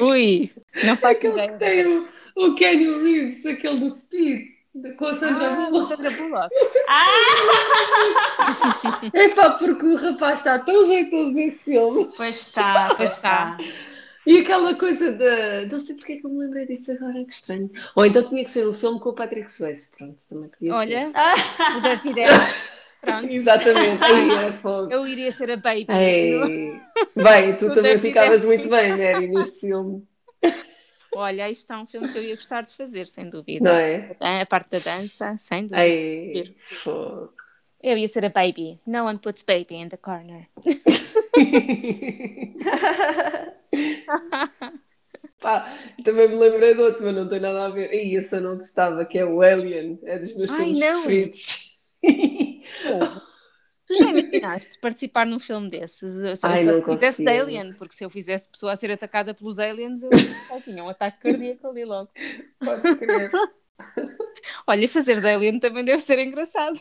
Ui, 0.01 0.51
não 0.83 0.97
faço 0.97 1.27
Aquele 1.27 1.33
ideia. 1.33 1.51
que 1.51 1.57
tem 1.59 1.87
o, 1.87 2.07
o 2.35 2.55
Kenny 2.55 2.85
Reeves, 3.03 3.45
aquele 3.45 3.79
do 3.79 3.89
Speed, 3.89 4.45
de- 4.75 4.91
com 4.93 5.05
a 5.05 5.15
Sandra 5.15 5.51
Ah, 5.51 5.55
Bullock. 5.69 5.87
Sandra 5.87 6.11
Bullock. 6.11 6.49
Epá, 9.13 9.51
porque 9.51 9.85
o 9.85 9.95
rapaz 9.95 10.39
está 10.39 10.59
tão 10.59 10.85
jeitoso 10.85 11.31
nesse 11.33 11.65
filme. 11.71 12.09
Pois 12.17 12.35
está, 12.47 12.93
pois 12.95 13.11
está. 13.11 13.57
E 14.25 14.39
aquela 14.39 14.75
coisa 14.75 15.11
da. 15.13 15.65
Não 15.71 15.79
sei 15.79 15.95
porque 15.95 16.13
é 16.13 16.17
que 16.17 16.25
eu 16.25 16.29
me 16.29 16.39
lembrei 16.45 16.65
disso 16.67 16.91
agora, 16.91 17.23
que 17.25 17.33
estranho. 17.33 17.69
Ou 17.95 18.05
então 18.05 18.23
tinha 18.23 18.43
que 18.43 18.51
ser 18.51 18.67
um 18.67 18.73
filme 18.73 18.99
com 18.99 19.09
o 19.09 19.13
Patrick 19.13 19.51
Swayze. 19.51 19.89
Pronto, 19.97 20.15
também 20.29 20.49
podia 20.49 20.73
Olha, 20.75 21.11
Ah, 21.15 21.77
o 21.77 21.81
Dirty 21.81 22.13
Dancing. 22.13 22.71
Pronto. 23.01 23.27
Exatamente, 23.27 24.03
aí 24.03 24.31
é 24.31 24.53
fogo. 24.53 24.91
Eu 24.91 25.07
iria 25.07 25.31
ser 25.31 25.51
a 25.51 25.57
Baby. 25.57 25.87
Ei. 25.89 26.79
Bem, 27.15 27.55
tu 27.57 27.67
também 27.73 27.93
Dirty 27.93 28.07
ficavas 28.07 28.43
muito 28.43 28.69
bem, 28.69 28.91
Mary, 28.91 29.29
neste 29.29 29.61
filme, 29.61 30.05
Olha, 31.13 31.49
isto 31.49 31.73
é 31.73 31.77
um 31.77 31.85
filme 31.85 32.07
que 32.09 32.17
eu 32.17 32.23
ia 32.23 32.35
gostar 32.35 32.61
de 32.61 32.73
fazer, 32.73 33.05
sem 33.07 33.29
dúvida. 33.29 33.69
não 33.69 33.77
é? 33.77 34.15
A 34.41 34.45
parte 34.45 34.71
da 34.71 34.79
dança, 34.79 35.35
sem 35.37 35.63
dúvida. 35.63 35.85
Ei, 35.85 36.55
fogo. 36.83 37.33
Eu 37.83 37.97
ia 37.97 38.07
ser 38.07 38.23
a 38.25 38.29
Baby. 38.29 38.79
No 38.85 39.05
one 39.05 39.19
puts 39.19 39.43
Baby 39.43 39.75
in 39.75 39.89
the 39.89 39.97
corner. 39.97 40.47
Pá, 45.41 45.75
também 46.03 46.29
me 46.29 46.35
lembrei 46.35 46.75
de 46.75 46.81
outro, 46.81 47.03
mas 47.03 47.15
não 47.15 47.27
tem 47.27 47.39
nada 47.39 47.65
a 47.65 47.69
ver. 47.69 47.91
Ih, 47.93 48.15
esse 48.15 48.35
eu 48.35 48.41
não 48.41 48.57
gostava, 48.57 49.03
que 49.03 49.17
é 49.17 49.25
o 49.25 49.41
Alien, 49.41 49.99
é 50.03 50.19
dos 50.19 50.37
meus 50.37 50.51
Ai, 50.51 50.57
filmes 50.57 50.79
não. 50.79 51.03
preferidos. 51.03 51.70
Tu 53.87 53.95
já 53.95 54.05
imaginaste 54.09 54.79
participar 54.79 55.25
num 55.25 55.39
filme 55.39 55.69
desses? 55.69 56.15
Eu 56.15 56.35
só, 56.35 56.47
Ai, 56.47 56.63
só 56.63 56.73
se 56.73 56.81
fizesse 56.83 57.23
de. 57.23 57.29
Alien, 57.29 57.73
porque 57.73 57.93
se 57.93 58.05
eu 58.05 58.09
fizesse 58.09 58.47
pessoa 58.47 58.71
a 58.71 58.75
ser 58.75 58.91
atacada 58.91 59.33
pelos 59.33 59.59
aliens, 59.59 60.01
eu, 60.03 60.09
eu 60.51 60.61
tinha 60.61 60.83
um 60.83 60.89
ataque 60.89 61.19
cardíaco 61.19 61.67
ali 61.67 61.83
logo. 61.83 62.09
Podes 62.59 62.97
crer. 62.97 63.31
Olha, 64.67 64.87
fazer 64.87 65.19
de 65.21 65.27
Alien 65.27 65.59
também 65.59 65.83
deve 65.83 65.99
ser 65.99 66.19
engraçado. 66.19 66.79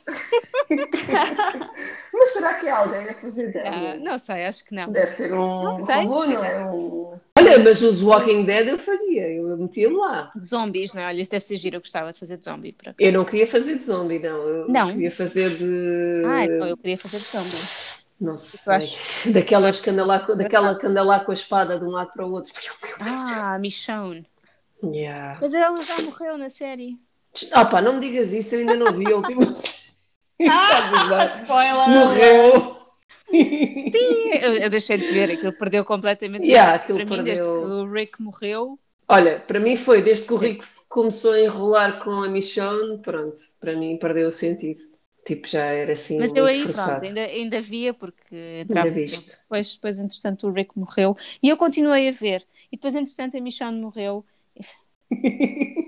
Mas 2.12 2.28
será 2.30 2.54
que 2.54 2.68
há 2.68 2.78
alguém 2.78 3.08
a 3.08 3.14
fazer 3.14 3.50
de 3.52 3.58
Ah, 3.58 3.70
Alien? 3.72 4.04
não 4.04 4.18
sei, 4.18 4.44
acho 4.46 4.64
que 4.64 4.74
não. 4.74 4.90
Deve 4.92 5.06
ser 5.08 5.32
um 5.32 5.64
Não 5.64 5.80
sei, 5.80 5.96
robô, 5.96 6.22
se 6.22 6.28
não 6.28 6.44
é? 6.44 6.70
Um... 6.70 7.20
Olha, 7.40 7.58
mas 7.58 7.80
os 7.80 8.02
Walking 8.02 8.44
Dead 8.44 8.68
eu 8.68 8.78
fazia, 8.78 9.26
eu 9.32 9.56
metia-me 9.56 9.96
lá. 9.96 10.30
De 10.36 10.44
zombies, 10.44 10.92
não 10.92 11.00
é? 11.00 11.06
Olha, 11.06 11.22
isso 11.22 11.30
deve 11.30 11.44
ser 11.44 11.56
giro. 11.56 11.76
Eu 11.76 11.80
gostava 11.80 12.12
de 12.12 12.18
fazer 12.18 12.36
de 12.36 12.44
zombie. 12.44 12.72
Por 12.72 12.90
acaso. 12.90 13.08
Eu 13.08 13.12
não 13.12 13.24
queria 13.24 13.46
fazer 13.46 13.76
de 13.76 13.82
zombie, 13.82 14.18
não. 14.18 14.36
Eu 14.46 14.68
Não? 14.68 14.90
queria 14.90 15.10
fazer 15.10 15.48
de. 15.56 16.22
Ah, 16.26 16.44
então 16.44 16.66
eu 16.68 16.76
queria 16.76 16.98
fazer 16.98 17.16
de 17.16 17.24
zombie. 17.24 18.00
Não 18.20 18.36
sei. 18.36 19.32
daquela 19.32 20.78
que 20.78 20.86
anda 20.86 21.02
lá 21.02 21.24
com 21.24 21.30
a 21.30 21.34
espada 21.34 21.78
de 21.78 21.84
um 21.84 21.90
lado 21.90 22.12
para 22.12 22.26
o 22.26 22.32
outro. 22.32 22.52
Ah, 23.00 23.58
Michonne. 23.58 24.26
Yeah. 24.84 25.38
Mas 25.40 25.54
ela 25.54 25.80
já 25.82 26.02
morreu 26.02 26.36
na 26.36 26.50
série. 26.50 26.98
Ah 27.52 27.64
pá, 27.64 27.80
não 27.80 27.94
me 27.94 28.00
digas 28.00 28.32
isso, 28.32 28.54
eu 28.54 28.60
ainda 28.60 28.76
não 28.76 28.92
vi 28.92 29.10
a 29.10 29.16
última. 29.16 29.42
Estás 30.38 30.94
a 30.94 31.02
gozar? 31.02 31.40
spoiler! 31.42 31.88
Morreu! 31.88 32.89
Sim, 33.92 34.30
eu, 34.42 34.56
eu 34.56 34.70
deixei 34.70 34.98
de 34.98 35.08
ver, 35.08 35.30
aquilo 35.30 35.52
perdeu 35.52 35.84
completamente. 35.84 36.50
o 36.52 36.56
Yeah, 36.56 36.74
aquilo 36.74 37.00
para 37.00 37.04
mim, 37.04 37.22
desde 37.22 37.48
que 37.48 37.58
perdeu. 37.58 37.64
o 37.64 37.90
Rick 37.90 38.20
morreu. 38.22 38.78
Olha, 39.08 39.40
para 39.40 39.60
mim 39.60 39.76
foi, 39.76 40.00
desde 40.02 40.26
que 40.26 40.32
o 40.32 40.36
Rick 40.38 40.64
começou 40.88 41.32
a 41.32 41.40
enrolar 41.40 42.02
com 42.02 42.10
a 42.22 42.28
Michonne, 42.28 43.00
pronto, 43.02 43.38
para 43.60 43.76
mim 43.76 43.98
perdeu 43.98 44.28
o 44.28 44.32
sentido. 44.32 44.80
Tipo, 45.26 45.46
já 45.48 45.64
era 45.66 45.92
assim 45.92 46.18
Mas 46.18 46.32
muito 46.32 46.34
eu 46.34 46.46
aí, 46.46 46.66
forçado. 46.66 46.66
pronto, 46.68 47.04
ainda, 47.04 47.20
ainda 47.24 47.60
via, 47.62 47.94
porque 47.94 48.36
entrava 48.60 48.86
Ainda 48.86 48.90
viste. 48.90 49.36
Depois, 49.42 49.74
depois, 49.74 49.98
entretanto, 49.98 50.46
o 50.48 50.52
Rick 50.52 50.78
morreu. 50.78 51.16
E 51.42 51.48
eu 51.48 51.56
continuei 51.56 52.08
a 52.08 52.12
ver. 52.12 52.46
E 52.70 52.76
depois, 52.76 52.94
entretanto, 52.94 53.36
a 53.36 53.40
Michonne 53.40 53.80
morreu. 53.80 54.24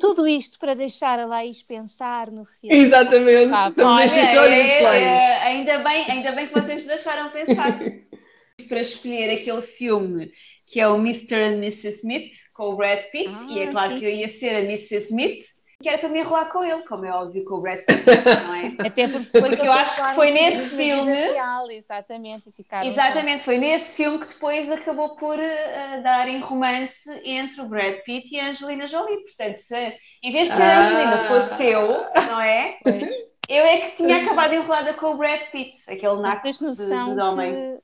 Tudo 0.01 0.27
isto 0.27 0.59
para 0.59 0.75
deixar 0.75 1.19
a 1.19 1.27
Laís 1.27 1.63
pensar 1.63 2.31
no 2.31 2.45
filme. 2.61 2.77
Exatamente, 2.77 3.53
Ah, 3.53 3.69
então 3.69 3.89
Olha, 3.89 4.09
deixa 4.09 4.33
os 4.33 4.37
olhos 4.39 4.71
é, 4.71 4.83
é, 4.83 5.43
ainda, 5.45 5.79
bem, 5.79 6.11
ainda 6.11 6.33
bem 6.33 6.47
que 6.47 6.53
vocês 6.53 6.81
me 6.83 6.89
deixaram 6.89 7.31
pensar. 7.31 7.79
Para 8.69 8.81
escolher 8.81 9.31
aquele 9.31 9.63
filme 9.63 10.31
que 10.67 10.81
é 10.81 10.89
o 10.89 10.97
Mr. 10.97 11.35
and 11.37 11.57
Mrs. 11.57 11.99
Smith, 12.01 12.33
com 12.53 12.65
o 12.71 12.77
Brad 12.77 13.03
Pitt, 13.11 13.33
Ah, 13.35 13.47
e 13.51 13.59
é 13.61 13.67
claro 13.69 13.93
sim. 13.93 13.99
que 13.99 14.05
eu 14.05 14.11
ia 14.11 14.29
ser 14.29 14.55
a 14.55 14.61
Mrs. 14.61 15.09
Smith, 15.09 15.45
que 15.83 15.89
era 15.89 15.99
para 15.99 16.09
me 16.09 16.21
enrolar 16.21 16.49
com 16.51 16.65
ele, 16.65 16.83
como 16.85 17.05
é 17.05 17.13
óbvio 17.13 17.45
com 17.45 17.55
o 17.57 17.61
Brad 17.61 17.81
Pitt, 17.85 18.07
não 18.47 18.55
é? 18.55 18.73
Até 18.87 19.09
porque 19.09 19.31
depois 19.33 19.53
Porque 19.55 19.67
eu 19.67 19.73
acho 19.73 20.03
que 20.09 20.15
foi 20.15 20.31
nesse 20.31 20.77
filme- 20.77 21.13
real, 21.13 21.71
exatamente, 21.71 22.53
Exatamente, 22.85 23.43
foi 23.43 23.59
nesse 23.59 23.97
filme 23.97 24.19
que 24.19 24.29
depois 24.29 24.71
acabou 24.71 25.17
por 25.17 25.39
eh, 25.39 26.01
darem 26.03 26.39
romance 26.41 27.11
entre 27.25 27.61
o 27.61 27.67
Brad 27.69 27.97
Pitt 28.05 28.35
e 28.35 28.41
a 28.41 28.49
Angelina 28.49 28.87
Jolie. 28.87 29.23
Portanto, 29.23 29.57
se 29.57 29.97
em 30.23 30.33
vez 30.33 30.49
de 30.49 30.55
ser 30.55 30.63
a 30.63 30.79
Ah. 30.79 30.81
Angelina 30.83 31.19
fosse 31.25 31.67
eu, 31.67 31.89
não 32.29 32.41
é? 32.41 32.79
Pois. 32.83 33.32
Eu 33.49 33.65
é 33.65 33.79
que 33.79 33.97
tinha 33.97 34.23
acabado 34.25 34.55
enrolada 34.55 34.93
com 34.95 35.07
o 35.07 35.17
Brad 35.17 35.43
Pitt, 35.51 35.91
aquele 35.91 36.21
naco 36.21 36.43
tens 36.43 36.59
de, 36.59 36.65
noção 36.65 37.15
de 37.15 37.21
homem. 37.21 37.79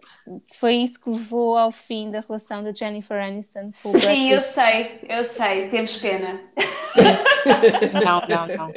que, 0.48 0.56
foi 0.56 0.74
isso 0.74 1.02
que 1.02 1.10
levou 1.10 1.58
ao 1.58 1.72
fim 1.72 2.10
da 2.10 2.20
relação 2.20 2.62
da 2.62 2.72
Jennifer 2.72 3.20
Aniston 3.22 3.70
com 3.82 3.88
o 3.90 3.92
Brad 3.92 4.02
Sim, 4.04 4.30
eu 4.30 4.40
sei, 4.40 5.00
eu 5.08 5.24
sei, 5.24 5.68
temos 5.68 5.96
pena. 5.98 6.40
Não, 8.04 8.20
não, 8.28 8.46
não. 8.46 8.72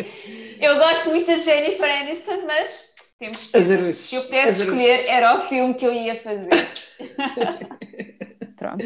Eu 0.59 0.77
gosto 0.77 1.09
muito 1.09 1.27
da 1.27 1.39
Jennifer 1.39 1.89
Aniston, 2.01 2.45
mas 2.45 2.93
temos 3.19 3.47
pena. 3.47 3.93
Se 3.93 4.15
eu 4.15 4.23
pudesse 4.23 4.61
escolher, 4.61 5.05
era 5.07 5.39
o 5.39 5.47
filme 5.47 5.73
que 5.73 5.85
eu 5.85 5.93
ia 5.93 6.21
fazer. 6.21 6.49
Pronto. 8.55 8.85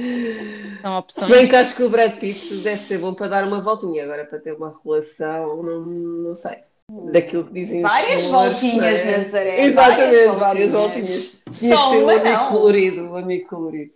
São 0.81 0.97
Se 1.17 1.27
opções. 1.27 1.29
bem 1.29 1.47
que 1.47 1.55
acho 1.55 1.75
que 1.75 1.83
o 1.83 1.89
Brad 1.89 2.17
Pitt 2.17 2.55
deve 2.61 2.81
ser 2.81 2.97
bom 2.99 3.13
para 3.13 3.27
dar 3.27 3.45
uma 3.45 3.61
voltinha 3.61 4.03
agora, 4.03 4.25
para 4.25 4.39
ter 4.39 4.53
uma 4.53 4.73
relação, 4.83 5.61
não, 5.63 5.81
não 5.85 6.35
sei. 6.35 6.63
Daquilo 6.89 7.45
que 7.45 7.53
dizem 7.53 7.81
Várias 7.81 8.25
voltinhas, 8.25 9.03
não 9.03 9.11
é? 9.11 9.17
Nazaré. 9.17 9.61
Exatamente, 9.63 10.39
várias 10.39 10.71
voltinhas. 10.71 11.43
Tinha 11.51 11.75
Só 11.75 11.89
que 11.89 11.95
ser 11.97 12.03
um 12.03 12.09
amigo 12.09 12.29
não. 12.29 12.49
colorido, 12.51 13.01
um 13.01 13.15
amigo 13.15 13.49
colorido. 13.49 13.93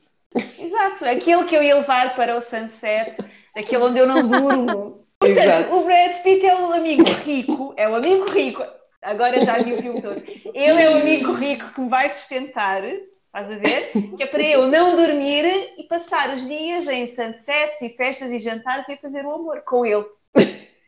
Exato, 0.57 1.05
aquele 1.05 1.43
que 1.43 1.55
eu 1.55 1.63
ia 1.63 1.75
levar 1.75 2.15
para 2.15 2.35
o 2.35 2.41
sunset, 2.41 3.17
aquele 3.55 3.83
onde 3.83 3.99
eu 3.99 4.07
não 4.07 4.27
durmo. 4.27 5.05
Portanto, 5.19 5.43
Exato. 5.43 5.75
o 5.75 5.83
Brad 5.83 6.15
Pitt 6.23 6.45
é 6.45 6.55
o 6.55 6.73
amigo 6.73 7.03
rico, 7.25 7.73
é 7.75 7.89
o 7.89 7.95
amigo 7.95 8.31
rico. 8.31 8.63
Agora 9.01 9.43
já 9.43 9.61
vi 9.61 9.73
o 9.73 9.81
filme 9.81 10.01
todo. 10.01 10.21
Ele 10.53 10.81
é 10.81 10.89
o 10.89 11.01
amigo 11.01 11.33
rico 11.33 11.73
que 11.73 11.81
me 11.81 11.89
vai 11.89 12.09
sustentar, 12.09 12.83
estás 12.85 13.51
a 13.51 13.57
ver? 13.57 13.91
Que 14.15 14.23
é 14.23 14.25
para 14.25 14.43
eu 14.43 14.67
não 14.67 14.95
dormir 14.95 15.45
e 15.77 15.83
passar 15.83 16.33
os 16.33 16.47
dias 16.47 16.87
em 16.87 17.05
sunsets 17.05 17.81
e 17.81 17.89
festas 17.89 18.31
e 18.31 18.39
jantares 18.39 18.87
e 18.89 18.95
fazer 18.95 19.25
o 19.25 19.33
amor 19.33 19.61
com 19.61 19.85
ele. 19.85 20.05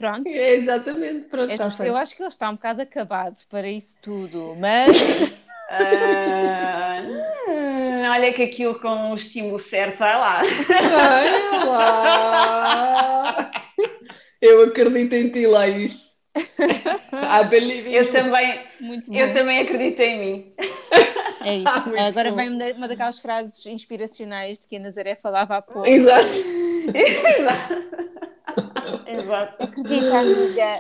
Pronto. 0.02 0.28
É, 0.28 0.56
exatamente, 0.56 1.26
pronto, 1.30 1.52
É 1.52 1.58
justo. 1.58 1.84
Eu 1.84 1.96
acho 1.96 2.16
que 2.16 2.24
ele 2.24 2.30
está 2.30 2.50
um 2.50 2.54
bocado 2.56 2.82
acabado 2.82 3.40
para 3.50 3.70
isso 3.70 3.98
tudo, 4.02 4.56
mas 4.56 4.98
hum, 5.70 5.70
olha 8.10 8.34
que 8.34 8.42
aquilo 8.44 8.80
com 8.80 9.12
o 9.12 9.16
estímulo 9.16 9.60
certo 9.60 10.00
vai 10.00 10.18
lá. 10.18 10.42
Vai 10.68 11.32
lá. 11.68 13.52
Eu 14.42 14.64
acredito 14.64 15.14
em 15.14 15.30
ti, 15.30 15.46
Laís. 15.46 16.10
I 16.36 17.44
believe 17.50 17.90
in 17.90 17.94
Eu 17.94 18.06
you. 18.06 18.12
também, 18.12 18.62
muito 18.80 19.12
bom. 19.12 19.18
eu 19.18 19.34
também 19.34 19.60
acredito 19.60 20.00
em 20.00 20.20
mim. 20.20 20.54
É 21.44 21.58
isso. 21.62 21.68
Ah, 21.68 21.82
muito 21.88 22.00
Agora 22.00 22.30
bom. 22.32 22.38
vem 22.38 22.50
uma 22.74 22.88
daquelas 22.88 23.20
frases 23.20 23.66
inspiracionais 23.66 24.60
de 24.60 24.68
que 24.68 24.78
a 24.78 24.80
Nazaré 24.80 25.16
falava 25.16 25.58
há 25.58 25.62
pouco. 25.62 25.88
Exato. 25.88 26.28
Exato. 26.94 28.11
Exato. 29.20 29.64
Acredita, 29.64 30.20
amiga. 30.20 30.80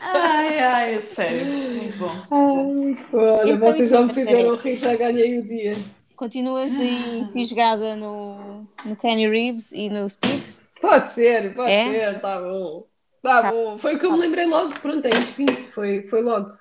Ai, 0.00 0.58
ai, 0.58 1.02
sério. 1.02 1.46
Muito 1.46 1.98
bom. 1.98 2.10
Ai, 2.30 2.64
muito 2.64 3.06
bom. 3.10 3.18
Olha, 3.38 3.56
vocês 3.56 3.90
já 3.90 4.00
me 4.02 4.12
fizeram 4.12 4.56
rir, 4.56 4.76
já 4.76 4.96
ganhei 4.96 5.38
o 5.38 5.42
dia. 5.42 5.76
Continuas 6.16 6.78
aí 6.78 7.26
fisgada 7.32 7.96
no, 7.96 8.66
no 8.84 8.96
Kenny 8.96 9.28
Reeves 9.28 9.72
e 9.72 9.88
no 9.88 10.08
Speed? 10.08 10.50
Pode 10.80 11.12
ser, 11.12 11.54
pode 11.54 11.70
É? 11.70 11.90
ser, 11.90 12.20
tá 12.20 12.40
bom. 12.40 12.86
Tá, 13.22 13.42
Tá. 13.42 13.50
bom. 13.52 13.78
Foi 13.78 13.94
o 13.94 13.98
que 13.98 14.06
eu 14.06 14.12
me 14.12 14.18
lembrei 14.18 14.46
logo, 14.46 14.72
pronto, 14.80 15.06
é 15.06 15.10
instinto, 15.18 15.62
foi, 15.62 16.02
foi 16.06 16.22
logo. 16.22 16.52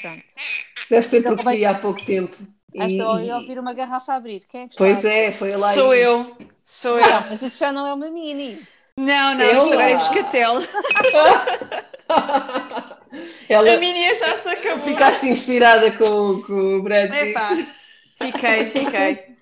Pronto. 0.00 0.22
Deve 0.90 1.06
ser 1.06 1.18
Então, 1.20 1.36
porque 1.36 1.56
vi 1.56 1.64
há 1.64 1.74
pouco 1.74 2.04
tempo. 2.04 2.36
Ah, 2.78 2.86
E- 2.86 2.92
estou 2.92 3.06
a 3.08 3.36
ouvir 3.38 3.58
uma 3.58 3.72
garrafa 3.72 4.12
a 4.12 4.16
abrir. 4.16 4.44
Quem 4.48 4.62
é 4.62 4.68
que 4.68 4.74
está? 4.74 4.84
Pois 4.84 5.04
é, 5.04 5.30
foi 5.32 5.52
a 5.52 5.56
Laís. 5.58 5.74
Sou 5.74 5.94
eu. 5.94 6.26
Sou 6.62 6.98
eu. 6.98 7.06
Não, 7.08 7.20
mas 7.30 7.42
isso 7.42 7.58
já 7.58 7.70
não 7.72 7.86
é 7.86 7.94
uma 7.94 8.10
mini. 8.10 8.58
Não, 8.96 9.34
não, 9.34 9.44
Eu 9.46 9.76
lá. 9.76 9.88
moscatel. 9.94 10.54
Ela 13.48 13.74
A 13.74 13.76
minha 13.78 14.14
já 14.14 14.36
se 14.38 14.48
acabou. 14.48 14.84
ficaste 14.84 15.26
inspirada 15.26 15.92
com, 15.92 16.42
com 16.42 16.76
o 16.78 16.82
Brad 16.82 17.10
Pitt. 17.10 17.30
Epá, 17.30 17.50
fiquei, 18.18 18.70
fiquei. 18.70 19.36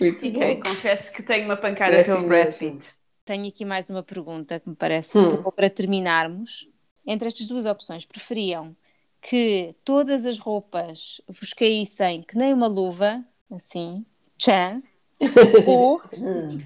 Muito 0.00 0.20
Fiquei. 0.20 0.54
bom. 0.56 0.62
Confesso 0.62 1.12
que 1.12 1.22
tenho 1.22 1.44
uma 1.44 1.56
pancada 1.56 1.96
É 1.96 2.04
pelo 2.04 2.18
assim 2.18 2.28
Brad. 2.28 2.52
Pitt. 2.54 2.92
Tenho 3.24 3.48
aqui 3.48 3.64
mais 3.64 3.90
uma 3.90 4.02
pergunta 4.02 4.58
que 4.60 4.68
me 4.68 4.76
parece 4.76 5.18
Hum. 5.18 5.36
boa 5.36 5.52
para 5.52 5.68
terminarmos. 5.68 6.68
Entre 7.06 7.28
estas 7.28 7.46
duas 7.46 7.66
opções, 7.66 8.06
preferiam 8.06 8.74
que 9.20 9.74
todas 9.84 10.24
as 10.24 10.38
roupas 10.38 11.20
vos 11.28 11.52
caíssem 11.52 12.22
que 12.22 12.36
nem 12.36 12.52
uma 12.54 12.66
luva, 12.68 13.22
assim, 13.50 14.04
tchan, 14.38 14.80
ou 15.66 16.00
Hum. 16.16 16.60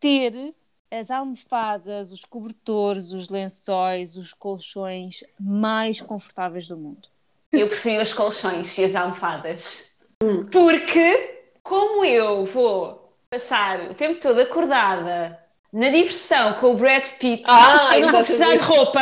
Ter 0.00 0.54
as 0.90 1.10
almofadas, 1.10 2.10
os 2.10 2.24
cobertores, 2.24 3.12
os 3.12 3.28
lençóis, 3.28 4.16
os 4.16 4.32
colchões 4.32 5.22
mais 5.38 6.00
confortáveis 6.00 6.66
do 6.66 6.76
mundo? 6.76 7.08
Eu 7.52 7.68
prefiro 7.68 8.02
os 8.02 8.12
colchões 8.12 8.76
e 8.78 8.84
as 8.84 8.96
almofadas. 8.96 9.94
Hum. 10.22 10.46
Porque, 10.50 11.44
como 11.62 12.04
eu 12.04 12.44
vou 12.46 13.14
passar 13.28 13.80
o 13.90 13.94
tempo 13.94 14.20
todo 14.20 14.40
acordada 14.40 15.38
na 15.72 15.88
diversão 15.88 16.54
com 16.54 16.72
o 16.72 16.76
Brad 16.76 17.04
Pitt, 17.18 17.44
Ah, 17.46 17.96
eu 17.96 18.06
não 18.06 18.12
vou 18.12 18.22
precisar 18.22 18.56
de 18.56 18.64
roupa. 18.64 19.00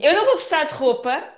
Eu 0.00 0.14
não 0.14 0.24
vou 0.26 0.36
precisar 0.36 0.64
de 0.64 0.74
roupa. 0.74 1.33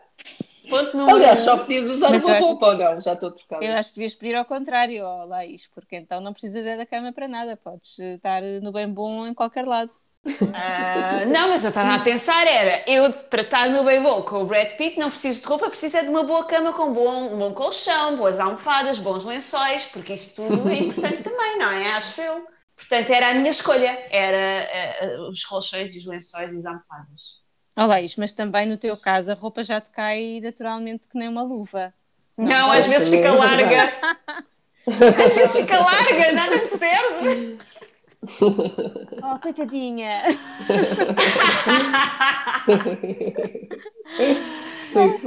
Ponto 0.68 0.96
número 0.96 1.16
Aliás, 1.16 1.38
um. 1.40 1.44
só 1.44 1.56
podias 1.58 1.86
usar 1.88 2.10
Mas 2.10 2.22
uma 2.24 2.34
acho- 2.34 2.46
roupa 2.48 2.66
ou 2.66 2.76
não? 2.76 3.00
Já 3.00 3.12
estou 3.14 3.32
trocada. 3.32 3.64
Eu 3.64 3.72
acho 3.74 3.90
que 3.90 3.96
devias 3.96 4.14
pedir 4.14 4.34
ao 4.34 4.44
contrário, 4.44 5.04
ó, 5.04 5.24
Laís, 5.24 5.66
porque 5.68 5.96
então 5.96 6.20
não 6.20 6.32
precisas 6.32 6.64
é 6.66 6.76
da 6.76 6.86
cama 6.86 7.12
para 7.12 7.28
nada, 7.28 7.56
podes 7.56 7.98
estar 7.98 8.42
no 8.62 8.72
bem 8.72 8.88
bom 8.92 9.26
em 9.26 9.34
qualquer 9.34 9.66
lado. 9.66 9.90
Ah, 10.52 11.24
não, 11.26 11.48
mas 11.50 11.64
eu 11.64 11.68
estava 11.70 11.94
a 11.94 11.98
pensar, 11.98 12.46
era 12.46 12.84
eu 12.90 13.12
para 13.30 13.42
estar 13.42 13.68
no 13.68 13.84
bem 13.84 14.02
bom 14.02 14.22
com 14.22 14.42
o 14.42 14.46
Brad 14.46 14.76
Pitt 14.76 14.98
não 14.98 15.08
preciso 15.10 15.42
de 15.42 15.46
roupa, 15.48 15.68
preciso 15.68 15.98
é 15.98 16.02
de 16.02 16.08
uma 16.08 16.22
boa 16.24 16.44
cama 16.46 16.72
com 16.72 16.92
bom, 16.92 17.34
um 17.34 17.38
bom 17.38 17.52
colchão, 17.54 18.16
boas 18.16 18.40
almofadas, 18.40 18.98
bons 18.98 19.26
lençóis, 19.26 19.86
porque 19.86 20.14
isso 20.14 20.36
tudo 20.36 20.68
é 20.68 20.78
importante 20.78 21.22
também, 21.22 21.58
não 21.58 21.70
é? 21.70 21.92
Acho 21.92 22.20
eu. 22.20 22.44
Portanto, 22.76 23.10
era 23.10 23.30
a 23.30 23.34
minha 23.34 23.50
escolha, 23.50 23.90
era 24.10 24.36
eh, 24.36 25.18
os 25.30 25.44
colchões 25.44 25.94
e 25.94 25.98
os 25.98 26.06
lençóis 26.06 26.52
e 26.52 26.56
as 26.58 26.64
almofadas. 26.66 27.45
Ó 27.76 27.84
Laís, 27.84 28.16
mas 28.16 28.32
também 28.32 28.66
no 28.66 28.78
teu 28.78 28.96
caso 28.96 29.30
a 29.30 29.34
roupa 29.34 29.62
já 29.62 29.78
te 29.80 29.90
cai 29.90 30.40
naturalmente 30.42 31.08
que 31.08 31.18
nem 31.18 31.28
uma 31.28 31.42
luva. 31.42 31.92
Não, 32.36 32.46
Não, 32.46 32.72
às 32.72 32.86
vezes 32.86 33.04
também 33.04 33.22
fica 33.22 33.34
é 33.34 33.38
larga. 33.38 33.88
Às 34.86 35.34
vezes 35.34 35.56
fica 35.60 35.80
larga, 35.80 36.32
nada 36.32 36.56
me 36.58 36.66
serve. 36.66 37.58
Oh, 39.22 39.38
coitadinha! 39.40 40.22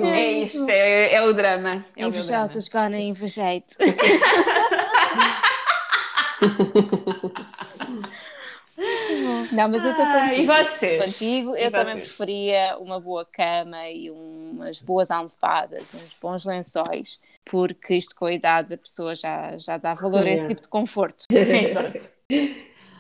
É 0.01 0.31
isto, 0.31 0.69
é, 0.69 1.13
é 1.13 1.21
o 1.21 1.33
drama. 1.33 1.83
É. 1.95 2.05
Invejosas 2.05 2.69
gonna 2.69 2.97
invejate. 2.97 3.75
Não, 9.51 9.67
mas 9.69 9.83
eu 9.85 9.91
estou 9.91 10.05
Ah, 10.05 10.21
contigo. 10.21 10.41
e 10.41 10.45
vocês? 10.45 11.05
Contigo, 11.19 11.55
E 11.57 11.63
eu 11.65 11.71
também 11.71 11.95
vocês? 11.95 12.15
preferia 12.15 12.77
uma 12.79 12.99
boa 12.99 13.25
cama 13.25 13.89
e 13.89 14.09
umas 14.09 14.81
boas 14.81 15.11
almofadas, 15.11 15.93
uns 15.93 16.15
bons 16.21 16.45
lençóis, 16.45 17.19
porque 17.45 17.95
isto 17.95 18.15
com 18.15 18.25
a 18.25 18.33
idade 18.33 18.73
a 18.73 18.77
pessoa 18.77 19.13
já, 19.15 19.57
já 19.57 19.77
dá 19.77 19.93
valor 19.93 20.25
a 20.25 20.29
esse 20.29 20.47
tipo 20.47 20.61
de 20.61 20.69
conforto. 20.69 21.25
Exato. 21.31 21.99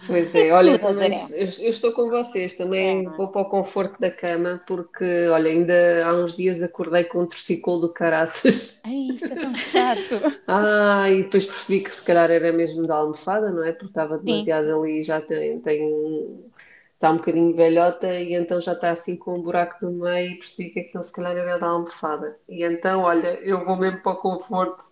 Pois 0.07 0.33
é, 0.33 0.51
olha, 0.51 0.79
tu, 0.79 0.87
também, 0.87 1.11
eu, 1.31 1.37
eu 1.37 1.69
estou 1.69 1.91
com 1.91 2.09
vocês, 2.09 2.53
também 2.53 3.05
É. 3.05 3.09
vou 3.09 3.27
para 3.27 3.41
o 3.41 3.49
conforto 3.49 3.99
da 3.99 4.09
cama, 4.09 4.61
porque, 4.65 5.27
olha, 5.27 5.51
ainda 5.51 6.05
há 6.05 6.15
uns 6.15 6.35
dias 6.35 6.63
acordei 6.63 7.03
com 7.03 7.21
um 7.21 7.25
torcicolo 7.27 7.81
do 7.81 7.93
caraças. 7.93 8.81
Ai, 8.85 9.11
isso 9.13 9.31
é 9.31 9.35
tão 9.35 9.53
chato. 9.55 10.19
Ah, 10.47 11.09
e 11.11 11.23
depois 11.23 11.45
percebi 11.45 11.81
que 11.81 11.95
se 11.95 12.03
calhar 12.03 12.31
era 12.31 12.51
mesmo 12.51 12.87
da 12.87 12.95
almofada, 12.95 13.51
não 13.51 13.63
é? 13.63 13.71
Porque 13.71 13.87
estava 13.87 14.17
demasiado 14.17 14.81
ali, 14.81 15.03
já 15.03 15.21
tem, 15.21 15.59
tem 15.59 15.85
um- 15.85 16.49
está 16.95 17.11
um 17.11 17.17
bocadinho 17.17 17.55
velhota 17.55 18.13
e 18.13 18.33
então 18.33 18.59
já 18.59 18.73
está 18.73 18.91
assim 18.91 19.15
com 19.15 19.37
um 19.37 19.41
buraco 19.41 19.85
no 19.85 19.91
meio 19.91 20.31
e 20.31 20.35
percebi 20.35 20.69
que 20.71 20.79
aquilo 20.81 21.03
se 21.03 21.13
calhar 21.13 21.37
era 21.37 21.57
da 21.59 21.67
almofada. 21.67 22.35
E 22.49 22.63
então, 22.63 23.03
olha, 23.03 23.39
eu 23.41 23.63
vou 23.63 23.75
mesmo 23.75 24.01
para 24.01 24.13
o 24.13 24.17
conforto. 24.17 24.83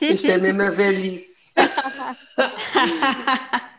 Isto 0.00 0.30
é 0.30 0.38
mesmo 0.38 0.62
a 0.62 0.70
velhice. 0.70 1.34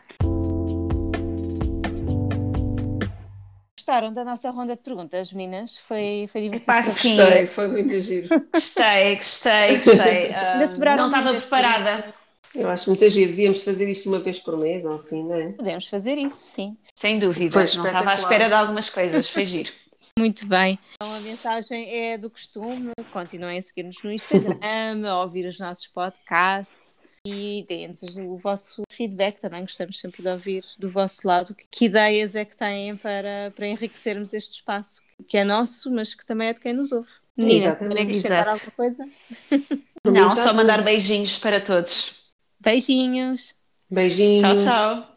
Gostaram 3.86 4.12
da 4.12 4.24
nossa 4.24 4.50
ronda 4.50 4.74
de 4.74 4.82
perguntas, 4.82 5.32
meninas? 5.32 5.76
Foi, 5.76 6.26
foi 6.32 6.40
divertido. 6.40 6.72
Epá? 6.72 6.82
Gostei, 6.82 7.46
foi 7.46 7.68
muito 7.68 8.00
giro. 8.00 8.28
Gostei, 8.52 9.14
gostei, 9.14 9.76
gostei. 9.76 10.34
Ainda 10.34 10.66
sobraram 10.66 11.08
não 11.08 11.16
estava 11.16 11.38
preparada. 11.38 12.04
Eu 12.52 12.68
acho 12.68 12.90
muito 12.90 13.08
giro. 13.08 13.30
Devíamos 13.30 13.62
fazer 13.62 13.88
isto 13.88 14.08
uma 14.08 14.18
vez 14.18 14.40
por 14.40 14.56
mês 14.56 14.84
ou 14.84 14.96
assim, 14.96 15.22
não 15.22 15.36
é? 15.36 15.52
Podemos 15.52 15.86
fazer 15.86 16.18
isso, 16.18 16.36
sim. 16.36 16.76
Sem 16.96 17.20
dúvida. 17.20 17.52
Foi 17.52 17.78
não 17.78 17.86
estava 17.86 18.10
à 18.10 18.14
espera 18.14 18.48
de 18.48 18.54
algumas 18.54 18.90
coisas. 18.90 19.28
Foi 19.28 19.44
giro. 19.44 19.70
Muito 20.18 20.46
bem. 20.46 20.80
Então 20.96 21.14
a 21.14 21.20
mensagem 21.20 21.88
é 21.88 22.18
do 22.18 22.28
costume. 22.28 22.90
Continuem 23.12 23.56
a 23.56 23.62
seguir-nos 23.62 24.02
no 24.02 24.10
Instagram, 24.10 25.08
a 25.08 25.22
ouvir 25.22 25.46
os 25.46 25.60
nossos 25.60 25.86
podcasts 25.86 27.05
e 27.26 27.64
deem-nos 27.68 28.02
o 28.16 28.36
vosso 28.36 28.82
feedback 28.92 29.40
também. 29.40 29.62
Gostamos 29.62 29.98
sempre 29.98 30.22
de 30.22 30.28
ouvir 30.28 30.64
do 30.78 30.90
vosso 30.90 31.26
lado 31.26 31.56
que 31.70 31.86
ideias 31.86 32.36
é 32.36 32.44
que 32.44 32.56
têm 32.56 32.96
para, 32.96 33.52
para 33.54 33.66
enriquecermos 33.66 34.32
este 34.32 34.54
espaço 34.54 35.02
que 35.26 35.36
é 35.36 35.44
nosso, 35.44 35.90
mas 35.90 36.14
que 36.14 36.24
também 36.24 36.48
é 36.48 36.52
de 36.52 36.60
quem 36.60 36.72
nos 36.72 36.92
ouve. 36.92 37.08
Exatamente, 37.38 37.94
querem 37.94 38.02
acrescentar 38.04 38.48
alguma 38.48 38.70
coisa? 38.72 39.04
Não, 40.04 40.36
só 40.36 40.54
mandar 40.54 40.82
beijinhos 40.82 41.38
para 41.38 41.60
todos. 41.60 42.14
Beijinhos! 42.60 43.54
Beijinhos. 43.90 44.40
Tchau, 44.40 44.56
tchau. 44.56 45.15